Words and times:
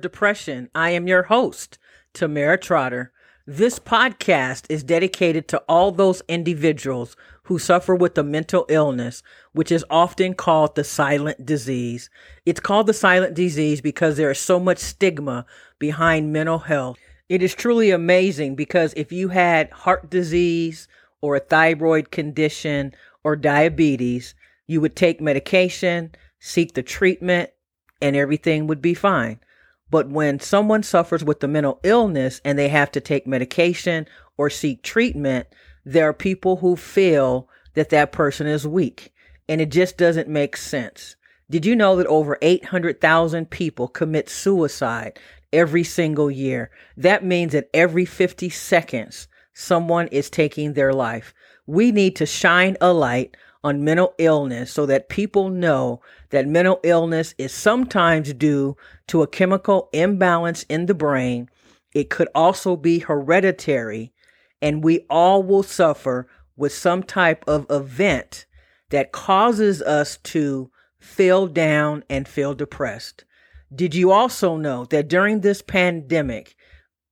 Depression. 0.00 0.70
I 0.74 0.90
am 0.90 1.06
your 1.06 1.24
host, 1.24 1.78
Tamera 2.14 2.60
Trotter. 2.60 3.12
This 3.46 3.78
podcast 3.78 4.64
is 4.68 4.82
dedicated 4.82 5.48
to 5.48 5.62
all 5.68 5.92
those 5.92 6.22
individuals 6.28 7.16
who 7.44 7.58
suffer 7.58 7.94
with 7.94 8.16
a 8.16 8.22
mental 8.22 8.64
illness, 8.68 9.22
which 9.52 9.72
is 9.72 9.84
often 9.90 10.34
called 10.34 10.76
the 10.76 10.84
silent 10.84 11.44
disease. 11.44 12.10
It's 12.46 12.60
called 12.60 12.86
the 12.86 12.92
silent 12.92 13.34
disease 13.34 13.80
because 13.80 14.16
there 14.16 14.30
is 14.30 14.38
so 14.38 14.60
much 14.60 14.78
stigma 14.78 15.46
behind 15.78 16.32
mental 16.32 16.60
health. 16.60 16.98
It 17.28 17.42
is 17.42 17.54
truly 17.54 17.90
amazing 17.90 18.54
because 18.54 18.94
if 18.96 19.10
you 19.10 19.28
had 19.28 19.70
heart 19.70 20.10
disease 20.10 20.86
or 21.20 21.36
a 21.36 21.40
thyroid 21.40 22.10
condition 22.10 22.94
or 23.24 23.36
diabetes, 23.36 24.34
you 24.66 24.80
would 24.80 24.94
take 24.94 25.20
medication, 25.20 26.14
seek 26.38 26.74
the 26.74 26.82
treatment, 26.82 27.50
and 28.00 28.14
everything 28.14 28.66
would 28.66 28.80
be 28.80 28.94
fine. 28.94 29.40
But 29.90 30.08
when 30.08 30.38
someone 30.40 30.82
suffers 30.82 31.24
with 31.24 31.42
a 31.42 31.48
mental 31.48 31.80
illness 31.82 32.40
and 32.44 32.58
they 32.58 32.68
have 32.68 32.92
to 32.92 33.00
take 33.00 33.26
medication 33.26 34.06
or 34.36 34.48
seek 34.48 34.82
treatment, 34.82 35.48
there 35.84 36.08
are 36.08 36.14
people 36.14 36.56
who 36.56 36.76
feel 36.76 37.48
that 37.74 37.90
that 37.90 38.12
person 38.12 38.46
is 38.46 38.66
weak 38.66 39.12
and 39.48 39.60
it 39.60 39.70
just 39.70 39.96
doesn't 39.96 40.28
make 40.28 40.56
sense. 40.56 41.16
Did 41.50 41.66
you 41.66 41.74
know 41.74 41.96
that 41.96 42.06
over 42.06 42.38
800,000 42.40 43.50
people 43.50 43.88
commit 43.88 44.28
suicide 44.28 45.18
every 45.52 45.82
single 45.82 46.30
year? 46.30 46.70
That 46.96 47.24
means 47.24 47.52
that 47.52 47.68
every 47.74 48.04
50 48.04 48.48
seconds, 48.50 49.26
someone 49.52 50.06
is 50.08 50.30
taking 50.30 50.74
their 50.74 50.92
life. 50.92 51.34
We 51.66 51.90
need 51.90 52.14
to 52.16 52.26
shine 52.26 52.76
a 52.80 52.92
light 52.92 53.36
on 53.62 53.84
mental 53.84 54.14
illness 54.18 54.72
so 54.72 54.86
that 54.86 55.08
people 55.08 55.50
know 55.50 56.00
that 56.30 56.46
mental 56.46 56.80
illness 56.82 57.34
is 57.36 57.52
sometimes 57.52 58.32
due 58.34 58.76
to 59.08 59.22
a 59.22 59.26
chemical 59.26 59.88
imbalance 59.92 60.62
in 60.64 60.86
the 60.86 60.94
brain. 60.94 61.48
It 61.92 62.08
could 62.08 62.28
also 62.34 62.76
be 62.76 63.00
hereditary, 63.00 64.12
and 64.62 64.84
we 64.84 65.06
all 65.10 65.42
will 65.42 65.62
suffer 65.62 66.28
with 66.56 66.72
some 66.72 67.02
type 67.02 67.44
of 67.46 67.66
event 67.70 68.46
that 68.90 69.12
causes 69.12 69.82
us 69.82 70.16
to 70.18 70.70
feel 70.98 71.46
down 71.46 72.04
and 72.08 72.28
feel 72.28 72.54
depressed. 72.54 73.24
Did 73.74 73.94
you 73.94 74.10
also 74.10 74.56
know 74.56 74.84
that 74.86 75.08
during 75.08 75.40
this 75.40 75.62
pandemic, 75.62 76.56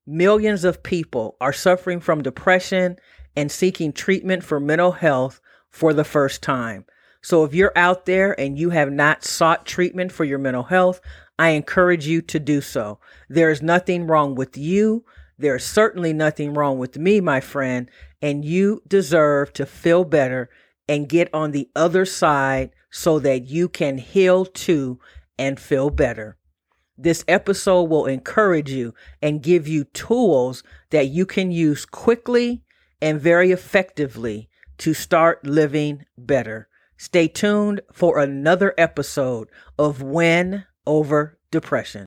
millions 0.06 0.64
of 0.64 0.82
people 0.82 1.36
are 1.40 1.52
suffering 1.52 2.00
from 2.00 2.22
depression 2.22 2.96
and 3.36 3.52
seeking 3.52 3.92
treatment 3.92 4.42
for 4.42 4.58
mental 4.58 4.92
health 4.92 5.40
for 5.78 5.94
the 5.94 6.02
first 6.02 6.42
time. 6.42 6.84
So 7.22 7.44
if 7.44 7.54
you're 7.54 7.72
out 7.76 8.04
there 8.04 8.38
and 8.38 8.58
you 8.58 8.70
have 8.70 8.90
not 8.90 9.22
sought 9.22 9.64
treatment 9.64 10.10
for 10.10 10.24
your 10.24 10.40
mental 10.40 10.64
health, 10.64 11.00
I 11.38 11.50
encourage 11.50 12.04
you 12.04 12.20
to 12.22 12.40
do 12.40 12.60
so. 12.60 12.98
There 13.28 13.48
is 13.50 13.62
nothing 13.62 14.08
wrong 14.08 14.34
with 14.34 14.58
you. 14.58 15.04
There's 15.38 15.64
certainly 15.64 16.12
nothing 16.12 16.52
wrong 16.52 16.80
with 16.80 16.98
me, 16.98 17.20
my 17.20 17.40
friend, 17.40 17.88
and 18.20 18.44
you 18.44 18.82
deserve 18.88 19.52
to 19.52 19.66
feel 19.66 20.02
better 20.02 20.50
and 20.88 21.08
get 21.08 21.32
on 21.32 21.52
the 21.52 21.70
other 21.76 22.04
side 22.04 22.70
so 22.90 23.20
that 23.20 23.46
you 23.46 23.68
can 23.68 23.98
heal 23.98 24.44
too 24.46 24.98
and 25.38 25.60
feel 25.60 25.90
better. 25.90 26.36
This 26.96 27.24
episode 27.28 27.84
will 27.84 28.06
encourage 28.06 28.72
you 28.72 28.94
and 29.22 29.44
give 29.44 29.68
you 29.68 29.84
tools 29.84 30.64
that 30.90 31.06
you 31.06 31.24
can 31.24 31.52
use 31.52 31.86
quickly 31.86 32.64
and 33.00 33.20
very 33.20 33.52
effectively 33.52 34.48
to 34.78 34.94
start 34.94 35.44
living 35.46 36.06
better. 36.16 36.68
Stay 36.96 37.28
tuned 37.28 37.80
for 37.92 38.18
another 38.18 38.74
episode 38.78 39.48
of 39.78 40.02
Win 40.02 40.64
Over 40.86 41.38
Depression. 41.50 42.06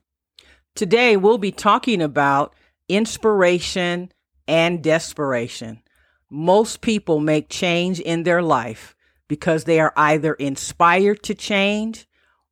Today, 0.75 1.17
we'll 1.17 1.37
be 1.37 1.51
talking 1.51 2.01
about 2.01 2.55
inspiration 2.89 4.11
and 4.47 4.83
desperation. 4.83 5.81
Most 6.29 6.81
people 6.81 7.19
make 7.19 7.49
change 7.49 7.99
in 7.99 8.23
their 8.23 8.41
life 8.41 8.95
because 9.27 9.65
they 9.65 9.79
are 9.79 9.93
either 9.95 10.33
inspired 10.33 11.23
to 11.23 11.35
change 11.35 12.07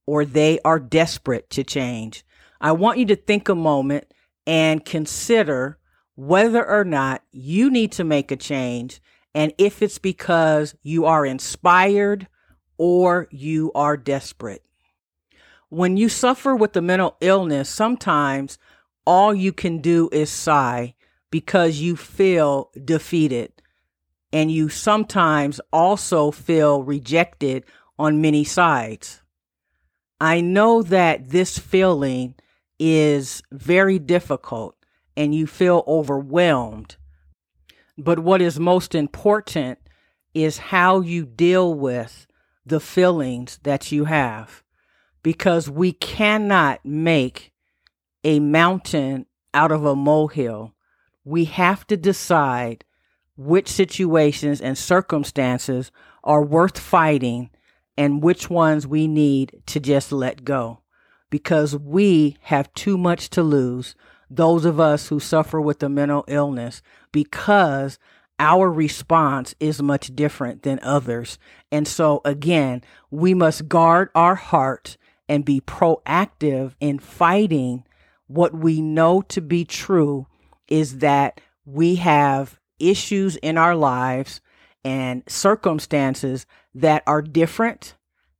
or 0.05 0.25
they 0.25 0.59
are 0.65 0.79
desperate 0.79 1.49
to 1.51 1.63
change. 1.63 2.25
I 2.61 2.71
want 2.73 2.99
you 2.99 3.05
to 3.07 3.15
think 3.15 3.47
a 3.47 3.55
moment 3.55 4.13
and 4.45 4.83
consider 4.83 5.77
whether 6.15 6.65
or 6.67 6.83
not 6.83 7.23
you 7.31 7.69
need 7.69 7.91
to 7.93 8.03
make 8.03 8.31
a 8.31 8.35
change 8.35 9.01
and 9.33 9.53
if 9.57 9.81
it's 9.81 9.99
because 9.99 10.75
you 10.83 11.05
are 11.05 11.25
inspired 11.25 12.27
or 12.77 13.27
you 13.31 13.71
are 13.75 13.97
desperate. 13.97 14.63
When 15.69 15.97
you 15.97 16.09
suffer 16.09 16.55
with 16.55 16.75
a 16.75 16.81
mental 16.81 17.15
illness, 17.21 17.69
sometimes 17.69 18.57
all 19.05 19.33
you 19.33 19.53
can 19.53 19.79
do 19.79 20.09
is 20.11 20.31
sigh 20.31 20.95
because 21.29 21.79
you 21.79 21.95
feel 21.95 22.71
defeated. 22.83 23.51
And 24.31 24.51
you 24.51 24.69
sometimes 24.69 25.59
also 25.73 26.31
feel 26.31 26.83
rejected 26.83 27.65
on 27.97 28.21
many 28.21 28.43
sides. 28.43 29.21
I 30.21 30.41
know 30.41 30.83
that 30.83 31.29
this 31.29 31.57
feeling 31.57 32.35
is 32.79 33.41
very 33.51 33.99
difficult 33.99 34.75
and 35.17 35.33
you 35.33 35.47
feel 35.47 35.83
overwhelmed 35.87 36.97
but 37.99 38.19
what 38.19 38.41
is 38.41 38.59
most 38.59 38.95
important 38.95 39.77
is 40.33 40.57
how 40.57 41.01
you 41.01 41.25
deal 41.25 41.73
with 41.73 42.27
the 42.65 42.79
feelings 42.79 43.59
that 43.63 43.91
you 43.91 44.05
have. 44.05 44.63
Because 45.21 45.69
we 45.69 45.91
cannot 45.91 46.85
make 46.85 47.51
a 48.23 48.39
mountain 48.39 49.25
out 49.53 49.71
of 49.71 49.85
a 49.85 49.95
molehill. 49.95 50.73
We 51.25 51.45
have 51.45 51.85
to 51.87 51.97
decide 51.97 52.85
which 53.35 53.67
situations 53.67 54.61
and 54.61 54.77
circumstances 54.77 55.91
are 56.23 56.43
worth 56.43 56.79
fighting 56.79 57.49
and 57.97 58.23
which 58.23 58.49
ones 58.49 58.87
we 58.87 59.07
need 59.07 59.61
to 59.65 59.79
just 59.79 60.11
let 60.11 60.45
go. 60.45 60.79
Because 61.29 61.75
we 61.75 62.37
have 62.43 62.73
too 62.73 62.97
much 62.97 63.29
to 63.31 63.43
lose 63.43 63.93
those 64.29 64.65
of 64.65 64.79
us 64.79 65.07
who 65.07 65.19
suffer 65.19 65.59
with 65.59 65.81
a 65.83 65.89
mental 65.89 66.23
illness 66.27 66.81
because 67.11 67.97
our 68.39 68.71
response 68.71 69.53
is 69.59 69.81
much 69.81 70.15
different 70.15 70.63
than 70.63 70.79
others. 70.81 71.37
And 71.71 71.87
so, 71.87 72.21
again, 72.23 72.83
we 73.11 73.33
must 73.33 73.67
guard 73.67 74.09
our 74.15 74.35
heart 74.35 74.97
and 75.27 75.45
be 75.45 75.61
proactive 75.61 76.73
in 76.79 76.99
fighting 76.99 77.83
what 78.27 78.53
we 78.53 78.81
know 78.81 79.21
to 79.23 79.41
be 79.41 79.65
true 79.65 80.27
is 80.67 80.99
that 80.99 81.41
we 81.65 81.95
have 81.95 82.59
issues 82.79 83.35
in 83.37 83.57
our 83.57 83.75
lives 83.75 84.39
and 84.83 85.23
circumstances 85.27 86.45
that 86.73 87.03
are 87.05 87.21
different, 87.21 87.95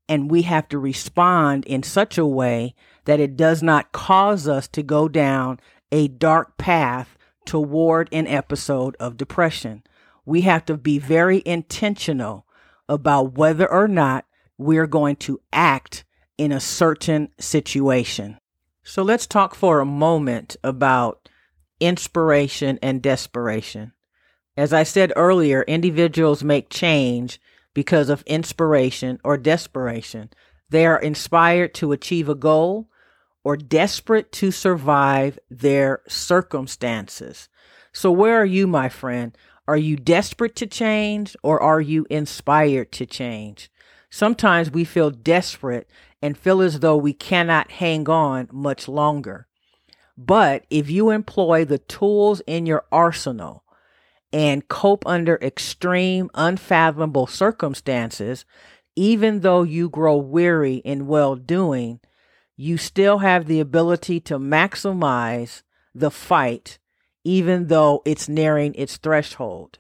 and 0.08 0.32
we 0.32 0.44
have 0.44 0.70
to 0.70 0.80
respond 0.80 1.66
in 1.66 1.84
such 1.84 2.18
a 2.18 2.26
way 2.26 2.74
that 3.06 3.20
it 3.20 3.36
does 3.36 3.62
not 3.62 3.92
cause 3.92 4.48
us 4.48 4.68
to 4.70 4.82
go 4.82 5.08
down 5.08 5.60
a 5.92 6.08
dark 6.08 6.58
path 6.58 7.18
toward 7.46 8.10
an 8.12 8.28
episode 8.28 8.96
of 9.00 9.18
depression. 9.18 9.84
We 10.26 10.42
have 10.42 10.66
to 10.66 10.78
be 10.78 11.00
very 11.00 11.42
intentional 11.46 12.46
about 12.88 13.34
whether 13.34 13.70
or 13.70 13.88
not 13.88 14.26
we're 14.58 14.88
going 14.88 15.16
to 15.16 15.40
act 15.52 16.04
in 16.38 16.52
a 16.52 16.60
certain 16.60 17.30
situation. 17.40 18.38
So 18.84 19.04
let's 19.04 19.28
talk 19.28 19.56
for 19.56 19.80
a 19.80 19.86
moment 19.86 20.56
about 20.64 21.30
inspiration 21.80 22.80
and 22.82 23.02
desperation. 23.02 23.94
As 24.58 24.74
I 24.74 24.84
said 24.84 25.14
earlier, 25.16 25.64
individuals 25.64 26.44
make 26.44 26.70
change 26.70 27.40
because 27.74 28.10
of 28.10 28.24
inspiration 28.24 29.20
or 29.24 29.38
desperation. 29.38 30.30
They 30.70 30.86
are 30.86 31.00
inspired 31.00 31.74
to 31.76 31.92
achieve 31.92 32.28
a 32.28 32.36
goal 32.36 32.90
or 33.44 33.56
desperate 33.56 34.32
to 34.34 34.52
survive 34.52 35.40
their 35.50 36.02
circumstances. 36.08 37.50
So, 37.94 38.12
where 38.12 38.38
are 38.40 38.46
you, 38.46 38.68
my 38.68 38.90
friend? 38.90 39.36
Are 39.68 39.78
you 39.78 39.98
desperate 39.98 40.56
to 40.58 40.68
change 40.68 41.36
or 41.44 41.62
are 41.62 41.82
you 41.82 42.08
inspired 42.10 42.92
to 42.94 43.06
change? 43.06 43.70
Sometimes 44.10 44.72
we 44.72 44.84
feel 44.84 45.12
desperate 45.12 45.90
and 46.22 46.38
feel 46.38 46.62
as 46.62 46.80
though 46.80 46.98
we 46.98 47.14
cannot 47.14 47.72
hang 47.72 48.10
on 48.10 48.48
much 48.52 48.88
longer. 48.88 49.48
But 50.18 50.66
if 50.70 50.90
you 50.90 51.12
employ 51.12 51.66
the 51.66 51.78
tools 51.78 52.42
in 52.46 52.66
your 52.66 52.84
arsenal 52.92 53.64
and 54.34 54.68
cope 54.68 55.06
under 55.08 55.36
extreme, 55.42 56.30
unfathomable 56.34 57.28
circumstances, 57.28 58.46
even 58.96 59.42
though 59.42 59.64
you 59.64 59.88
grow 59.90 60.18
weary 60.18 60.78
in 60.78 61.08
well 61.08 61.36
doing, 61.36 62.00
you 62.62 62.78
still 62.78 63.20
have 63.20 63.46
the 63.46 63.62
ability 63.62 64.20
to 64.20 64.38
maximize 64.38 65.62
the 65.96 66.12
fight, 66.12 66.78
even 67.24 67.68
though 67.68 68.02
it's 68.04 68.28
nearing 68.28 68.74
its 68.76 68.98
threshold. 68.98 69.80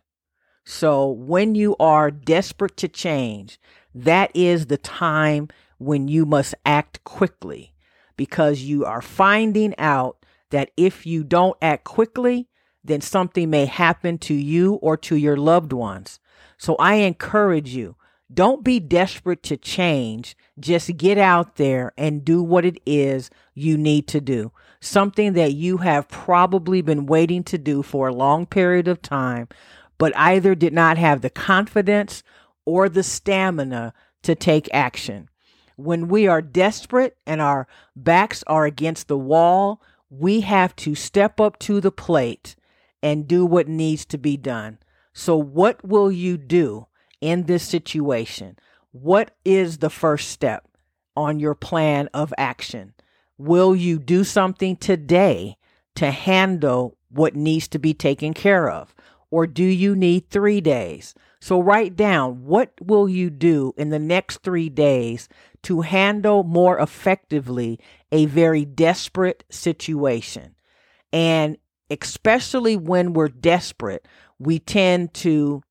So 0.63 1.09
when 1.09 1.55
you 1.55 1.75
are 1.77 2.09
desperate 2.09 2.77
to 2.77 2.87
change, 2.87 3.59
that 3.93 4.31
is 4.33 4.67
the 4.67 4.77
time 4.77 5.49
when 5.77 6.07
you 6.07 6.25
must 6.25 6.55
act 6.65 7.03
quickly 7.03 7.73
because 8.15 8.61
you 8.61 8.85
are 8.85 9.01
finding 9.01 9.77
out 9.77 10.25
that 10.51 10.71
if 10.77 11.05
you 11.05 11.25
don't 11.25 11.57
act 11.61 11.83
quickly, 11.83 12.47
then 12.81 13.01
something 13.01 13.49
may 13.49 13.65
happen 13.65 14.17
to 14.19 14.33
you 14.33 14.75
or 14.75 14.95
to 14.95 15.17
your 15.17 15.35
loved 15.35 15.73
ones. 15.73 16.21
So 16.57 16.77
I 16.77 16.95
encourage 16.95 17.75
you, 17.75 17.97
don't 18.31 18.63
be 18.63 18.79
desperate 18.79 19.41
to 19.43 19.57
change. 19.57 20.37
Just 20.59 20.97
get 20.97 21.17
out 21.17 21.55
there 21.55 21.93
and 21.97 22.23
do 22.23 22.43
what 22.43 22.65
it 22.65 22.79
is 22.85 23.29
you 23.53 23.77
need 23.77 24.07
to 24.09 24.21
do. 24.21 24.51
Something 24.79 25.33
that 25.33 25.53
you 25.53 25.77
have 25.77 26.07
probably 26.07 26.81
been 26.81 27.05
waiting 27.05 27.43
to 27.45 27.57
do 27.57 27.81
for 27.81 28.07
a 28.07 28.13
long 28.13 28.45
period 28.45 28.87
of 28.87 29.01
time, 29.01 29.47
but 29.97 30.15
either 30.15 30.55
did 30.55 30.73
not 30.73 30.97
have 30.97 31.21
the 31.21 31.29
confidence 31.29 32.23
or 32.65 32.87
the 32.87 33.03
stamina 33.03 33.93
to 34.21 34.35
take 34.35 34.69
action. 34.73 35.29
When 35.75 36.07
we 36.07 36.27
are 36.27 36.41
desperate 36.41 37.17
and 37.25 37.41
our 37.41 37.67
backs 37.95 38.43
are 38.47 38.65
against 38.65 39.07
the 39.07 39.17
wall, 39.17 39.81
we 40.09 40.41
have 40.41 40.75
to 40.77 40.93
step 40.93 41.39
up 41.39 41.57
to 41.59 41.81
the 41.81 41.91
plate 41.91 42.55
and 43.01 43.27
do 43.27 43.45
what 43.45 43.67
needs 43.67 44.05
to 44.05 44.17
be 44.17 44.37
done. 44.37 44.77
So, 45.13 45.35
what 45.37 45.85
will 45.85 46.11
you 46.11 46.37
do 46.37 46.87
in 47.21 47.44
this 47.44 47.63
situation? 47.63 48.57
What 48.92 49.36
is 49.45 49.77
the 49.77 49.89
first 49.89 50.30
step 50.30 50.68
on 51.16 51.39
your 51.39 51.56
plan 51.56 52.10
of 52.13 52.33
action? 52.38 52.94
Will 53.38 53.75
you 53.75 54.00
do 54.00 54.24
something 54.24 54.75
today 54.75 55.57
to 55.95 56.12
handle 56.12 56.98
what 57.10 57.36
needs 57.36 57.68
to 57.69 57.80
be 57.80 57.94
taken 57.94 58.33
care 58.33 58.69
of? 58.69 58.94
Or 59.31 59.45
do 59.45 59.63
you 59.63 59.95
need 59.95 60.30
three 60.30 60.62
days? 60.62 61.13
So, 61.42 61.62
write 61.62 61.95
down 61.95 62.45
what 62.45 62.74
will 62.81 63.07
you 63.07 63.30
do 63.30 63.74
in 63.77 63.89
the 63.89 64.00
next 64.00 64.42
three 64.44 64.69
days 64.69 65.30
to 65.63 65.81
handle 65.81 66.44
more 66.44 66.80
effectively 66.80 67.80
a 68.12 68.25
very 68.25 68.66
desperate 68.66 69.44
situation. 69.50 70.56
And 71.13 71.57
especially 71.89 72.75
when 72.75 73.13
we're 73.13 73.30
desperate, 73.30 74.07
we 74.38 74.60
tend 74.60 75.13
to 75.16 75.62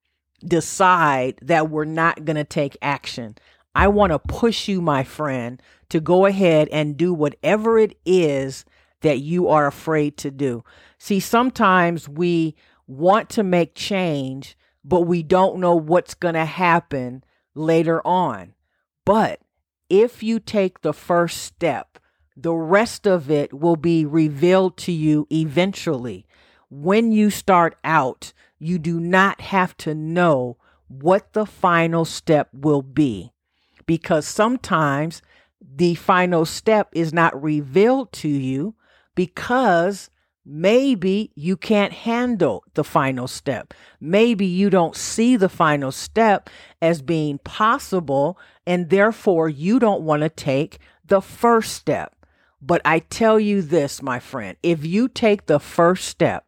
decide 0.45 1.39
that 1.43 1.71
we're 1.71 1.85
not 1.85 2.25
going 2.25 2.37
to 2.37 2.45
take 2.45 2.77
action. 2.83 3.37
I 3.75 3.89
want 3.89 4.13
to 4.13 4.19
push 4.19 4.69
you, 4.69 4.81
my 4.81 5.05
friend, 5.05 5.63
to 5.91 6.01
go 6.01 6.27
ahead 6.27 6.69
and 6.71 6.97
do 6.97 7.15
whatever 7.15 7.79
it 7.79 7.97
is 8.05 8.65
that 9.03 9.21
you 9.21 9.49
are 9.49 9.67
afraid 9.67 10.17
to 10.19 10.31
do. 10.31 10.65
See, 10.99 11.21
sometimes 11.21 12.09
we 12.09 12.57
want 12.87 13.31
to 13.31 13.43
make 13.43 13.75
change, 13.75 14.57
but 14.85 15.03
we 15.03 15.23
don't 15.23 15.61
know 15.61 15.75
what's 15.75 16.15
going 16.15 16.35
to 16.35 16.45
happen 16.45 17.23
later 17.55 18.05
on. 18.07 18.55
But 19.05 19.41
if 19.89 20.23
you 20.23 20.41
take 20.41 20.81
the 20.81 20.93
first 20.93 21.43
step, 21.43 21.99
the 22.37 22.55
rest 22.55 23.07
of 23.07 23.31
it 23.31 23.53
will 23.53 23.77
be 23.77 24.05
revealed 24.05 24.77
to 24.79 24.93
you 24.93 25.27
eventually. 25.31 26.27
When 26.71 27.11
you 27.13 27.31
start 27.31 27.77
out, 27.83 28.33
you 28.59 28.79
do 28.79 28.99
not 29.01 29.41
have 29.41 29.77
to 29.79 29.95
know 29.95 30.57
what 30.89 31.33
the 31.33 31.47
final 31.47 32.05
step 32.05 32.49
will 32.53 32.83
be 32.83 33.33
because 33.87 34.27
sometimes 34.27 35.23
the 35.61 35.95
final 35.97 36.45
step 36.45 36.89
is 36.93 37.13
not 37.13 37.43
revealed 37.43 38.13
to 38.13 38.29
you 38.29 38.75
because 39.15 40.11
maybe 40.45 41.31
you 41.35 41.57
can't 41.57 41.93
handle 41.93 42.65
the 42.75 42.85
final 42.85 43.27
step. 43.27 43.75
Maybe 44.01 44.47
you 44.47 44.71
don't 44.71 44.97
see 44.97 45.37
the 45.37 45.49
final 45.49 45.93
step 45.93 46.49
as 46.81 47.03
being 47.03 47.39
possible, 47.39 48.39
and 48.67 48.89
therefore 48.89 49.49
you 49.49 49.79
don't 49.79 50.03
want 50.03 50.23
to 50.23 50.29
take 50.29 50.79
the 51.05 51.21
first 51.21 51.75
step. 51.75 52.15
But 52.61 52.81
I 52.85 53.01
tell 53.01 53.39
you 53.39 53.63
this, 53.63 54.03
my 54.03 54.19
friend, 54.19 54.57
if 54.63 54.85
you 54.85 55.09
take 55.09 55.47
the 55.47 55.61
first 55.61 56.09
step 56.09 56.48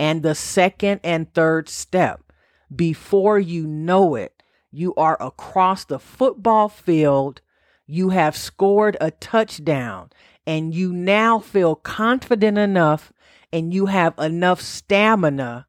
and 0.00 0.22
the 0.22 0.34
second 0.34 0.98
and 1.04 1.30
third 1.34 1.68
step 1.68 2.32
before 2.74 3.38
you 3.38 3.66
know 3.66 4.14
it, 4.14 4.42
you 4.72 4.94
are 4.94 5.18
across 5.20 5.84
the 5.84 5.98
football 5.98 6.70
field, 6.70 7.42
you 7.86 8.08
have 8.08 8.34
scored 8.34 8.96
a 8.98 9.10
touchdown, 9.10 10.08
and 10.46 10.74
you 10.74 10.90
now 10.90 11.38
feel 11.38 11.74
confident 11.74 12.56
enough 12.56 13.12
and 13.52 13.74
you 13.74 13.86
have 13.86 14.18
enough 14.18 14.62
stamina 14.62 15.66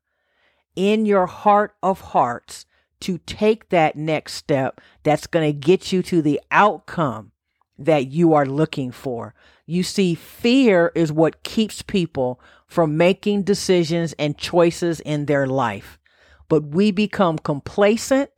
in 0.78 1.06
your 1.06 1.26
heart 1.26 1.76
of 1.84 2.00
hearts 2.00 2.66
to 3.02 3.18
take 3.18 3.68
that 3.68 3.98
next 3.98 4.36
step 4.36 4.80
that's 5.04 5.28
going 5.28 5.46
to 5.46 5.60
get 5.60 5.92
you 5.92 6.02
to 6.04 6.22
the 6.22 6.40
outcome 6.52 7.34
that 7.78 8.08
you 8.08 8.34
are 8.34 8.46
looking 8.46 8.92
for. 8.92 9.34
You 9.66 9.84
see, 9.84 10.16
fear 10.16 10.94
is 10.96 11.12
what 11.12 11.44
keeps 11.44 11.82
people 11.82 12.40
from 12.72 12.96
making 12.96 13.44
decisions 13.44 14.14
and 14.18 14.38
choices 14.38 15.02
in 15.02 15.26
their 15.26 15.46
life. 15.46 16.00
But 16.48 16.68
we 16.68 16.90
become 16.92 17.38
complacent 17.38 18.30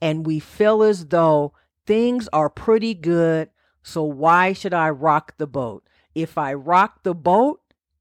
and 0.00 0.26
we 0.26 0.40
feel 0.40 0.82
as 0.82 1.06
though 1.06 1.52
things 1.86 2.28
are 2.32 2.50
pretty 2.50 2.92
good. 2.92 3.50
So 3.84 4.02
why 4.02 4.52
should 4.52 4.74
I 4.74 4.90
rock 4.90 5.34
the 5.38 5.46
boat? 5.46 5.84
If 6.12 6.36
I 6.36 6.54
rock 6.54 7.04
the 7.04 7.14
boat, 7.14 7.60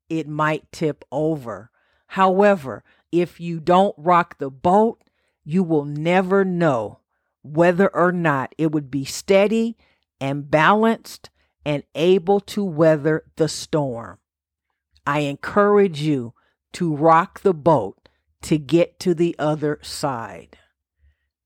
it 0.10 0.28
might 0.28 0.72
tip 0.72 1.06
over. 1.12 1.70
However, 2.08 2.84
if 3.12 3.40
you 3.40 3.60
don't 3.60 3.94
rock 4.00 4.40
the 4.40 4.50
boat, 4.50 5.04
you 5.44 5.62
will 5.62 5.86
never 5.86 6.44
know 6.44 7.02
whether 7.44 7.96
or 7.96 8.12
not 8.12 8.56
it 8.58 8.72
would 8.72 8.90
be 8.90 9.06
steady 9.06 9.78
and 10.20 10.50
balanced 10.50 11.30
and 11.64 11.84
able 11.94 12.40
to 12.40 12.64
weather 12.64 13.26
the 13.36 13.48
storm. 13.48 14.18
I 15.08 15.20
encourage 15.20 16.02
you 16.02 16.34
to 16.74 16.94
rock 16.94 17.40
the 17.40 17.54
boat 17.54 18.10
to 18.42 18.58
get 18.58 19.00
to 19.00 19.14
the 19.14 19.36
other 19.40 19.80
side. 19.82 20.58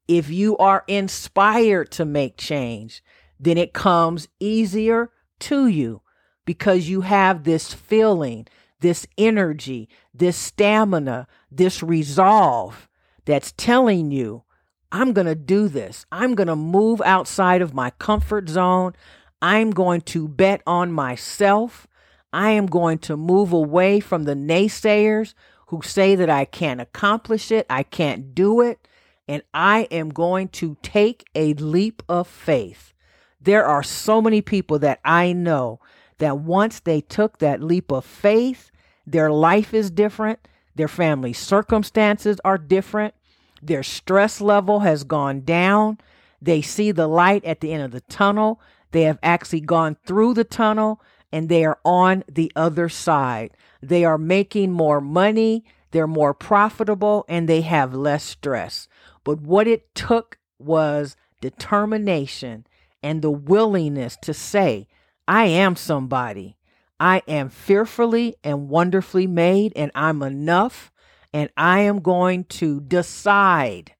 If 0.07 0.31
you 0.31 0.57
are 0.57 0.83
inspired 0.87 1.91
to 1.91 2.03
make 2.03 2.37
change, 2.37 3.03
then 3.39 3.59
it 3.59 3.71
comes 3.71 4.27
easier 4.39 5.11
to 5.41 5.67
you 5.67 6.01
because 6.43 6.89
you 6.89 7.01
have 7.01 7.43
this 7.43 7.71
feeling, 7.71 8.47
this 8.79 9.05
energy, 9.15 9.87
this 10.11 10.35
stamina, 10.35 11.27
this 11.51 11.83
resolve 11.83 12.89
that's 13.25 13.51
telling 13.51 14.09
you, 14.09 14.43
I'm 14.91 15.13
going 15.13 15.27
to 15.27 15.35
do 15.35 15.67
this. 15.67 16.05
I'm 16.11 16.33
going 16.33 16.47
to 16.47 16.55
move 16.55 16.99
outside 17.05 17.61
of 17.61 17.75
my 17.75 17.91
comfort 17.91 18.49
zone. 18.49 18.93
I'm 19.39 19.69
going 19.69 20.01
to 20.01 20.27
bet 20.27 20.61
on 20.65 20.91
myself. 20.91 21.87
I 22.33 22.51
am 22.51 22.65
going 22.65 22.99
to 22.99 23.17
move 23.17 23.51
away 23.51 23.99
from 23.99 24.23
the 24.23 24.35
naysayers 24.35 25.33
who 25.67 25.81
say 25.81 26.15
that 26.15 26.29
I 26.29 26.45
can't 26.45 26.81
accomplish 26.81 27.51
it, 27.51 27.65
I 27.69 27.83
can't 27.83 28.35
do 28.35 28.61
it, 28.61 28.87
and 29.27 29.43
I 29.53 29.87
am 29.91 30.09
going 30.09 30.49
to 30.49 30.77
take 30.81 31.25
a 31.35 31.53
leap 31.53 32.03
of 32.09 32.27
faith. 32.27 32.93
There 33.39 33.65
are 33.65 33.83
so 33.83 34.21
many 34.21 34.41
people 34.41 34.79
that 34.79 34.99
I 35.03 35.33
know 35.33 35.79
that 36.19 36.37
once 36.37 36.79
they 36.79 37.01
took 37.01 37.39
that 37.39 37.63
leap 37.63 37.91
of 37.91 38.05
faith, 38.05 38.71
their 39.07 39.31
life 39.31 39.73
is 39.73 39.89
different, 39.89 40.39
their 40.75 40.87
family 40.87 41.33
circumstances 41.33 42.39
are 42.45 42.57
different, 42.57 43.13
their 43.61 43.83
stress 43.83 44.41
level 44.41 44.81
has 44.81 45.03
gone 45.03 45.41
down, 45.41 45.97
they 46.41 46.61
see 46.61 46.91
the 46.91 47.07
light 47.07 47.43
at 47.45 47.61
the 47.61 47.71
end 47.71 47.83
of 47.83 47.91
the 47.91 48.01
tunnel, 48.01 48.59
they 48.91 49.03
have 49.03 49.19
actually 49.23 49.61
gone 49.61 49.97
through 50.05 50.33
the 50.33 50.43
tunnel 50.43 51.01
and 51.31 51.49
they 51.49 51.65
are 51.65 51.79
on 51.83 52.23
the 52.31 52.51
other 52.55 52.89
side. 52.89 53.51
They 53.81 54.05
are 54.05 54.17
making 54.17 54.71
more 54.71 55.01
money, 55.01 55.63
they're 55.91 56.07
more 56.07 56.33
profitable, 56.33 57.25
and 57.27 57.47
they 57.47 57.61
have 57.61 57.93
less 57.93 58.23
stress. 58.23 58.87
But 59.23 59.41
what 59.41 59.67
it 59.67 59.93
took 59.95 60.37
was 60.59 61.15
determination 61.41 62.65
and 63.03 63.21
the 63.21 63.31
willingness 63.31 64.17
to 64.21 64.33
say, 64.33 64.87
I 65.27 65.45
am 65.45 65.75
somebody. 65.75 66.57
I 66.99 67.23
am 67.27 67.49
fearfully 67.49 68.35
and 68.43 68.69
wonderfully 68.69 69.27
made, 69.27 69.73
and 69.75 69.91
I'm 69.95 70.21
enough. 70.21 70.91
And 71.33 71.49
I 71.57 71.79
am 71.81 71.99
going 72.01 72.43
to 72.45 72.81
decide 72.81 73.95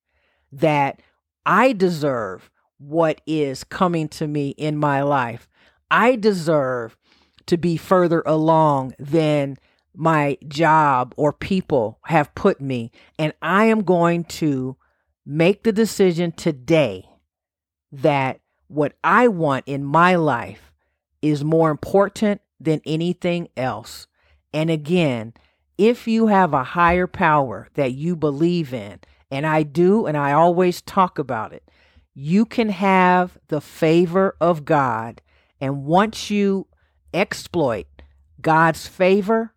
that 0.51 1.01
I 1.45 1.73
deserve 1.73 2.51
what 2.77 3.21
is 3.25 3.63
coming 3.63 4.07
to 4.09 4.27
me 4.27 4.49
in 4.49 4.77
my 4.77 5.01
life. 5.01 5.47
I 5.89 6.15
deserve 6.15 6.97
to 7.47 7.57
be 7.57 7.77
further 7.77 8.21
along 8.25 8.93
than 8.99 9.57
my 9.95 10.37
job 10.47 11.13
or 11.17 11.33
people 11.33 11.99
have 12.05 12.33
put 12.35 12.61
me. 12.61 12.91
And 13.19 13.33
I 13.41 13.65
am 13.65 13.83
going 13.83 14.23
to 14.25 14.77
make 15.25 15.63
the 15.63 15.71
decision 15.71 16.31
today 16.31 17.05
that 17.91 18.39
what 18.67 18.93
I 19.03 19.27
want 19.27 19.65
in 19.67 19.83
my 19.83 20.15
life 20.15 20.71
is 21.21 21.43
more 21.43 21.69
important 21.69 22.41
than 22.59 22.81
anything 22.85 23.49
else. 23.57 24.07
And 24.53 24.69
again, 24.69 25.33
if 25.77 26.07
you 26.07 26.27
have 26.27 26.53
a 26.53 26.63
higher 26.63 27.07
power 27.07 27.67
that 27.73 27.93
you 27.93 28.15
believe 28.15 28.73
in, 28.73 28.99
and 29.29 29.45
I 29.45 29.63
do, 29.63 30.05
and 30.05 30.17
I 30.17 30.33
always 30.33 30.81
talk 30.81 31.17
about 31.17 31.53
it, 31.53 31.69
you 32.13 32.45
can 32.45 32.69
have 32.69 33.37
the 33.47 33.61
favor 33.61 34.35
of 34.41 34.65
God. 34.65 35.21
And 35.59 35.85
once 35.85 36.29
you 36.29 36.67
exploit 37.13 37.87
God's 38.41 38.87
favor, 38.87 39.53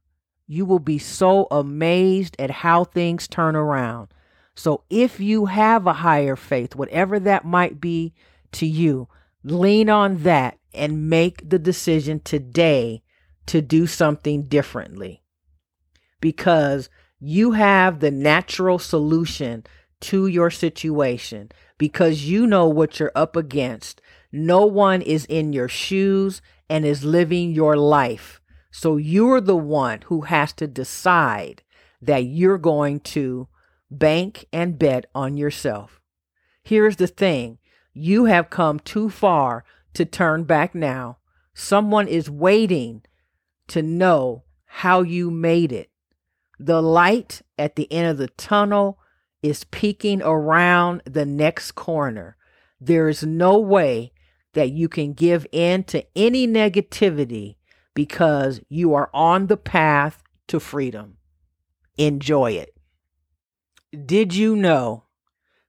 you 0.46 0.64
will 0.64 0.78
be 0.78 0.99
so 0.99 1.46
amazed 1.50 2.37
at 2.38 2.50
how 2.50 2.84
things 2.84 3.26
turn 3.28 3.56
around. 3.56 4.08
So 4.54 4.84
if 4.90 5.18
you 5.20 5.46
have 5.46 5.87
a 5.87 5.94
higher 5.94 6.37
faith, 6.37 6.76
whatever 6.76 7.18
that 7.20 7.44
might 7.44 7.80
be 7.80 8.14
to 8.52 8.66
you, 8.66 9.08
lean 9.42 9.90
on 9.90 10.23
that 10.23 10.58
and 10.73 11.08
make 11.08 11.49
the 11.49 11.58
decision 11.58 12.20
today 12.20 13.02
to 13.46 13.61
do 13.61 13.87
something 13.87 14.44
differently. 14.44 15.23
Because 16.20 16.88
you 17.20 17.52
have 17.52 18.00
the 18.00 18.11
natural 18.11 18.78
solution 18.78 19.64
to 20.00 20.26
your 20.26 20.50
situation 20.50 21.50
because 21.78 22.25
you 22.25 22.46
know 22.46 22.68
what 22.68 23.00
you're 23.00 23.12
up 23.14 23.37
against. 23.37 24.00
No 24.37 24.67
one 24.67 25.00
is 25.00 25.26
in 25.26 25.53
your 25.53 25.69
shoes 25.69 26.43
and 26.69 26.85
is 26.85 27.05
living 27.05 27.53
your 27.53 27.76
life. 27.76 28.41
So 28.73 28.97
you're 28.97 29.41
the 29.41 29.57
one 29.57 30.00
who 30.07 30.23
has 30.23 30.53
to 30.55 30.67
decide 30.67 31.62
that 32.03 32.25
you're 32.25 32.59
going 32.59 32.99
to 33.14 33.47
bank 33.93 34.47
and 34.53 34.76
bet 34.76 35.07
on 35.14 35.37
yourself. 35.37 36.00
Here's 36.64 36.97
the 36.97 37.07
thing 37.07 37.59
you 37.93 38.25
have 38.25 38.50
come 38.50 38.81
too 38.81 39.09
far 39.09 39.64
to 39.93 40.05
turn 40.05 40.43
back 40.43 40.75
now. 40.75 41.19
Someone 41.55 42.09
is 42.09 42.29
waiting 42.29 43.03
to 43.69 43.83
know 43.83 44.43
how 44.64 45.03
you 45.03 45.31
made 45.31 45.71
it. 45.71 45.91
The 46.59 46.83
light 46.83 47.43
at 47.57 47.76
the 47.76 47.91
end 47.93 48.09
of 48.09 48.19
the 48.19 48.31
tunnel 48.31 48.99
is 49.45 49.62
peeking 49.62 50.23
around 50.23 51.03
the 51.07 51.25
next 51.25 51.76
corner. 51.76 52.37
There 52.81 53.09
is 53.09 53.23
no 53.23 53.61
way 53.61 54.11
that 54.54 54.70
you 54.70 54.88
can 54.88 55.12
give 55.12 55.46
in 55.52 55.84
to 55.84 56.04
any 56.16 56.46
negativity 56.46 57.56
because 57.94 58.61
you 58.68 58.94
are 58.94 59.11
on 59.14 59.46
the 59.46 59.56
path 59.56 60.23
to 60.49 60.58
freedom. 60.58 61.18
Enjoy 61.96 62.52
it. 62.52 62.75
Did 64.06 64.34
you 64.34 64.56
know 64.56 65.04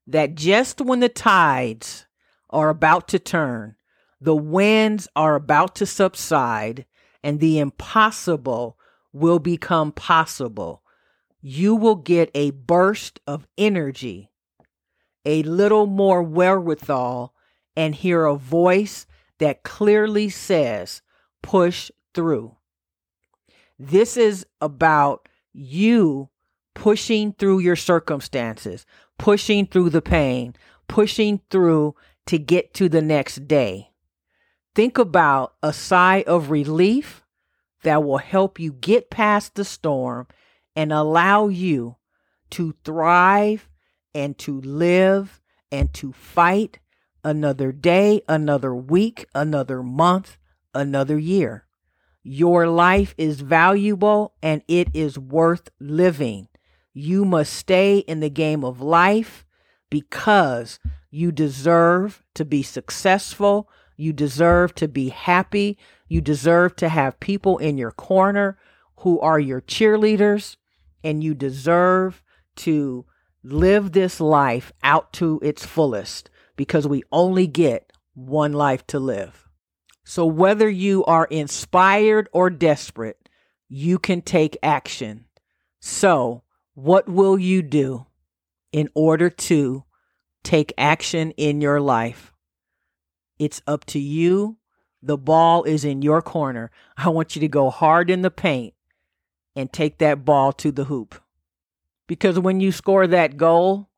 that 0.07 0.35
just 0.35 0.81
when 0.81 0.99
the 0.99 1.09
tides 1.09 2.07
are 2.49 2.69
about 2.69 3.07
to 3.09 3.19
turn, 3.19 3.75
the 4.19 4.35
winds 4.35 5.07
are 5.15 5.35
about 5.35 5.75
to 5.75 5.85
subside, 5.85 6.85
and 7.23 7.39
the 7.39 7.59
impossible 7.59 8.79
will 9.13 9.39
become 9.39 9.91
possible? 9.91 10.81
You 11.41 11.75
will 11.75 11.95
get 11.95 12.31
a 12.33 12.49
burst 12.51 13.19
of 13.27 13.47
energy, 13.57 14.31
a 15.25 15.43
little 15.43 15.85
more 15.85 16.23
wherewithal, 16.23 17.34
and 17.75 17.96
hear 17.96 18.25
a 18.25 18.36
voice 18.36 19.05
that 19.39 19.63
clearly 19.63 20.29
says, 20.29 21.01
push 21.41 21.91
through. 22.13 22.55
This 23.77 24.15
is 24.15 24.46
about 24.62 25.27
you 25.53 26.29
pushing 26.74 27.34
through 27.34 27.60
your 27.60 27.75
circumstances, 27.75 28.86
pushing 29.17 29.65
through 29.65 29.89
the 29.89 30.01
pain, 30.01 30.55
pushing 30.88 31.41
through 31.50 31.96
to 32.27 32.38
get 32.38 32.74
to 32.75 32.89
the 32.89 33.01
next 33.01 33.48
day. 33.48 33.91
Think 34.74 34.98
about 34.98 35.55
a 35.63 35.72
sigh 35.72 36.24
of 36.27 36.50
relief 36.50 37.24
that 37.84 38.03
will 38.03 38.17
help 38.17 38.60
you 38.60 38.74
get 38.74 39.10
past 39.10 39.55
the 39.55 39.63
storm 39.63 40.27
and 40.75 40.91
allow 40.91 41.48
you 41.48 41.96
to 42.51 42.75
thrive 42.84 43.70
and 44.13 44.38
to 44.39 44.60
live 44.62 45.41
and 45.72 45.94
to 45.94 46.12
fight 46.12 46.79
another 47.25 47.72
day, 47.72 48.22
another 48.29 48.74
week, 48.74 49.25
another 49.34 49.82
month, 49.82 50.38
another 50.75 51.17
year. 51.17 51.65
Your 52.24 52.67
life 52.67 53.15
is 53.17 53.41
valuable 53.41 54.36
and 54.44 54.62
it 54.67 54.89
is 54.94 55.17
worth 55.17 55.70
living. 55.79 56.48
You 56.94 57.25
must 57.25 57.51
stay 57.51 57.98
in 57.98 58.20
the 58.20 58.29
game 58.29 58.63
of 58.63 58.79
life 58.79 59.44
because 59.89 60.79
you 61.10 61.32
deserve 61.32 62.24
to 62.36 62.46
be 62.46 62.62
successful. 62.62 63.70
You 63.98 64.13
deserve 64.13 64.75
to 64.75 64.88
be 64.88 65.10
happy. 65.10 65.79
You 66.08 66.22
deserve 66.22 66.75
to 66.77 66.89
have 66.89 67.20
people 67.20 67.58
in 67.58 67.77
your 67.77 67.91
corner 67.91 68.60
who 68.98 69.20
are 69.20 69.39
your 69.39 69.62
cheerleaders. 69.62 70.58
And 71.03 71.24
you 71.24 71.34
deserve 71.34 72.22
to 72.58 73.05
live 73.44 73.94
this 73.94 74.20
life 74.20 74.72
out 74.84 75.12
to 75.13 75.39
its 75.41 75.65
fullest 75.65 76.29
because 76.55 76.88
we 76.88 77.03
only 77.12 77.47
get 77.47 77.91
one 78.13 78.53
life 78.53 78.85
to 78.88 79.00
live. 79.00 79.47
So, 80.03 80.25
whether 80.25 80.69
you 80.69 81.03
are 81.05 81.25
inspired 81.25 82.29
or 82.31 82.50
desperate, 82.50 83.29
you 83.67 83.97
can 83.97 84.21
take 84.21 84.57
action. 84.62 85.25
So, 85.79 86.43
what 86.75 87.09
will 87.09 87.39
you 87.39 87.62
do 87.62 88.05
in 88.71 88.89
order 88.93 89.29
to 89.29 89.83
take 90.43 90.74
action 90.77 91.31
in 91.31 91.62
your 91.62 91.81
life? 91.81 92.33
It's 93.39 93.62
up 93.65 93.85
to 93.85 94.00
you. 94.00 94.57
The 95.01 95.17
ball 95.17 95.63
is 95.63 95.83
in 95.83 96.01
your 96.01 96.21
corner. 96.21 96.71
I 96.97 97.09
want 97.09 97.35
you 97.35 97.39
to 97.41 97.47
go 97.47 97.69
hard 97.69 98.09
in 98.09 98.21
the 98.21 98.31
paint 98.31 98.74
and 99.55 99.71
take 99.71 99.97
that 100.00 100.25
ball 100.25 100.51
to 100.53 100.71
the 100.71 100.85
hoop. 100.85 101.15
Because 102.07 102.39
when 102.39 102.59
you 102.59 102.71
score 102.71 103.07
that 103.07 103.38
goal, 103.38 103.89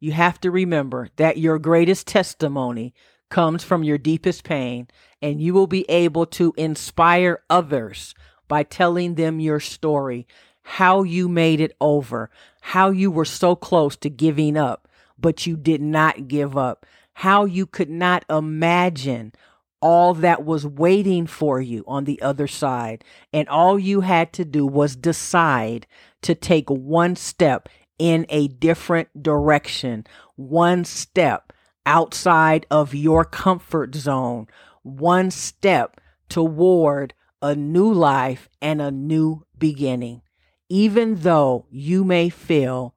you 0.00 0.12
have 0.12 0.40
to 0.40 0.50
remember 0.50 1.08
that 1.16 1.38
your 1.38 1.58
greatest 1.58 2.06
testimony 2.06 2.94
comes 3.30 3.62
from 3.62 3.84
your 3.84 3.98
deepest 3.98 4.44
pain, 4.44 4.88
and 5.20 5.40
you 5.40 5.52
will 5.52 5.66
be 5.66 5.88
able 5.90 6.26
to 6.26 6.54
inspire 6.56 7.42
others 7.50 8.14
by 8.46 8.62
telling 8.62 9.14
them 9.14 9.40
your 9.40 9.60
story, 9.60 10.26
how 10.62 11.02
you 11.02 11.28
made 11.28 11.60
it 11.60 11.76
over, 11.80 12.30
how 12.60 12.90
you 12.90 13.10
were 13.10 13.24
so 13.24 13.54
close 13.54 13.96
to 13.96 14.10
giving 14.10 14.56
up, 14.56 14.88
but 15.18 15.46
you 15.46 15.56
did 15.56 15.82
not 15.82 16.28
give 16.28 16.56
up, 16.56 16.86
how 17.14 17.44
you 17.44 17.66
could 17.66 17.90
not 17.90 18.24
imagine 18.30 19.32
all 19.80 20.14
that 20.14 20.44
was 20.44 20.66
waiting 20.66 21.26
for 21.26 21.60
you 21.60 21.84
on 21.86 22.04
the 22.04 22.20
other 22.20 22.46
side. 22.46 23.04
And 23.32 23.48
all 23.48 23.78
you 23.78 24.00
had 24.00 24.32
to 24.34 24.44
do 24.44 24.66
was 24.66 24.96
decide 24.96 25.86
to 26.22 26.34
take 26.34 26.68
one 26.68 27.14
step 27.16 27.68
in 27.98 28.26
a 28.28 28.48
different 28.48 29.22
direction, 29.22 30.06
one 30.36 30.84
step 30.84 31.52
outside 31.84 32.66
of 32.70 32.94
your 32.94 33.24
comfort 33.24 33.94
zone, 33.94 34.46
one 34.82 35.30
step 35.30 36.00
toward 36.28 37.14
a 37.40 37.54
new 37.54 37.92
life 37.92 38.48
and 38.60 38.80
a 38.80 38.90
new 38.90 39.44
beginning. 39.58 40.22
Even 40.68 41.16
though 41.16 41.66
you 41.70 42.04
may 42.04 42.28
feel 42.28 42.94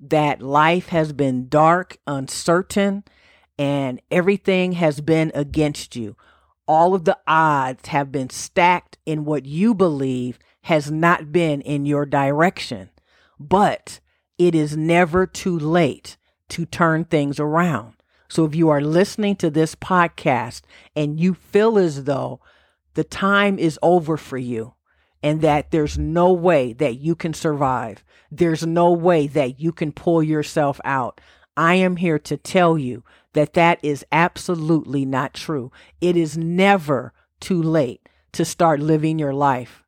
that 0.00 0.40
life 0.40 0.88
has 0.88 1.12
been 1.12 1.48
dark, 1.48 1.98
uncertain, 2.06 3.02
and 3.58 4.00
everything 4.10 4.72
has 4.72 5.00
been 5.00 5.32
against 5.34 5.96
you, 5.96 6.16
all 6.66 6.94
of 6.94 7.04
the 7.04 7.18
odds 7.26 7.88
have 7.88 8.12
been 8.12 8.30
stacked 8.30 8.98
in 9.04 9.24
what 9.24 9.46
you 9.46 9.74
believe 9.74 10.38
has 10.62 10.90
not 10.90 11.32
been 11.32 11.60
in 11.62 11.86
your 11.86 12.06
direction. 12.06 12.90
But 13.40 14.00
it 14.38 14.54
is 14.54 14.76
never 14.76 15.26
too 15.26 15.58
late 15.58 16.16
to 16.48 16.64
turn 16.64 17.04
things 17.04 17.38
around. 17.38 17.94
So 18.28 18.44
if 18.44 18.54
you 18.54 18.68
are 18.68 18.80
listening 18.80 19.36
to 19.36 19.50
this 19.50 19.74
podcast 19.74 20.62
and 20.94 21.18
you 21.18 21.34
feel 21.34 21.78
as 21.78 22.04
though 22.04 22.40
the 22.94 23.04
time 23.04 23.58
is 23.58 23.78
over 23.82 24.16
for 24.16 24.38
you 24.38 24.74
and 25.22 25.40
that 25.40 25.70
there's 25.70 25.98
no 25.98 26.32
way 26.32 26.72
that 26.74 26.98
you 26.98 27.14
can 27.14 27.34
survive, 27.34 28.04
there's 28.30 28.66
no 28.66 28.92
way 28.92 29.26
that 29.26 29.58
you 29.58 29.72
can 29.72 29.92
pull 29.92 30.22
yourself 30.22 30.80
out, 30.84 31.20
I 31.56 31.74
am 31.74 31.96
here 31.96 32.18
to 32.20 32.36
tell 32.36 32.78
you 32.78 33.02
that 33.32 33.54
that 33.54 33.80
is 33.82 34.04
absolutely 34.12 35.04
not 35.04 35.34
true. 35.34 35.72
It 36.00 36.16
is 36.16 36.36
never 36.38 37.12
too 37.40 37.62
late 37.62 38.08
to 38.32 38.44
start 38.44 38.80
living 38.80 39.18
your 39.18 39.34
life. 39.34 39.82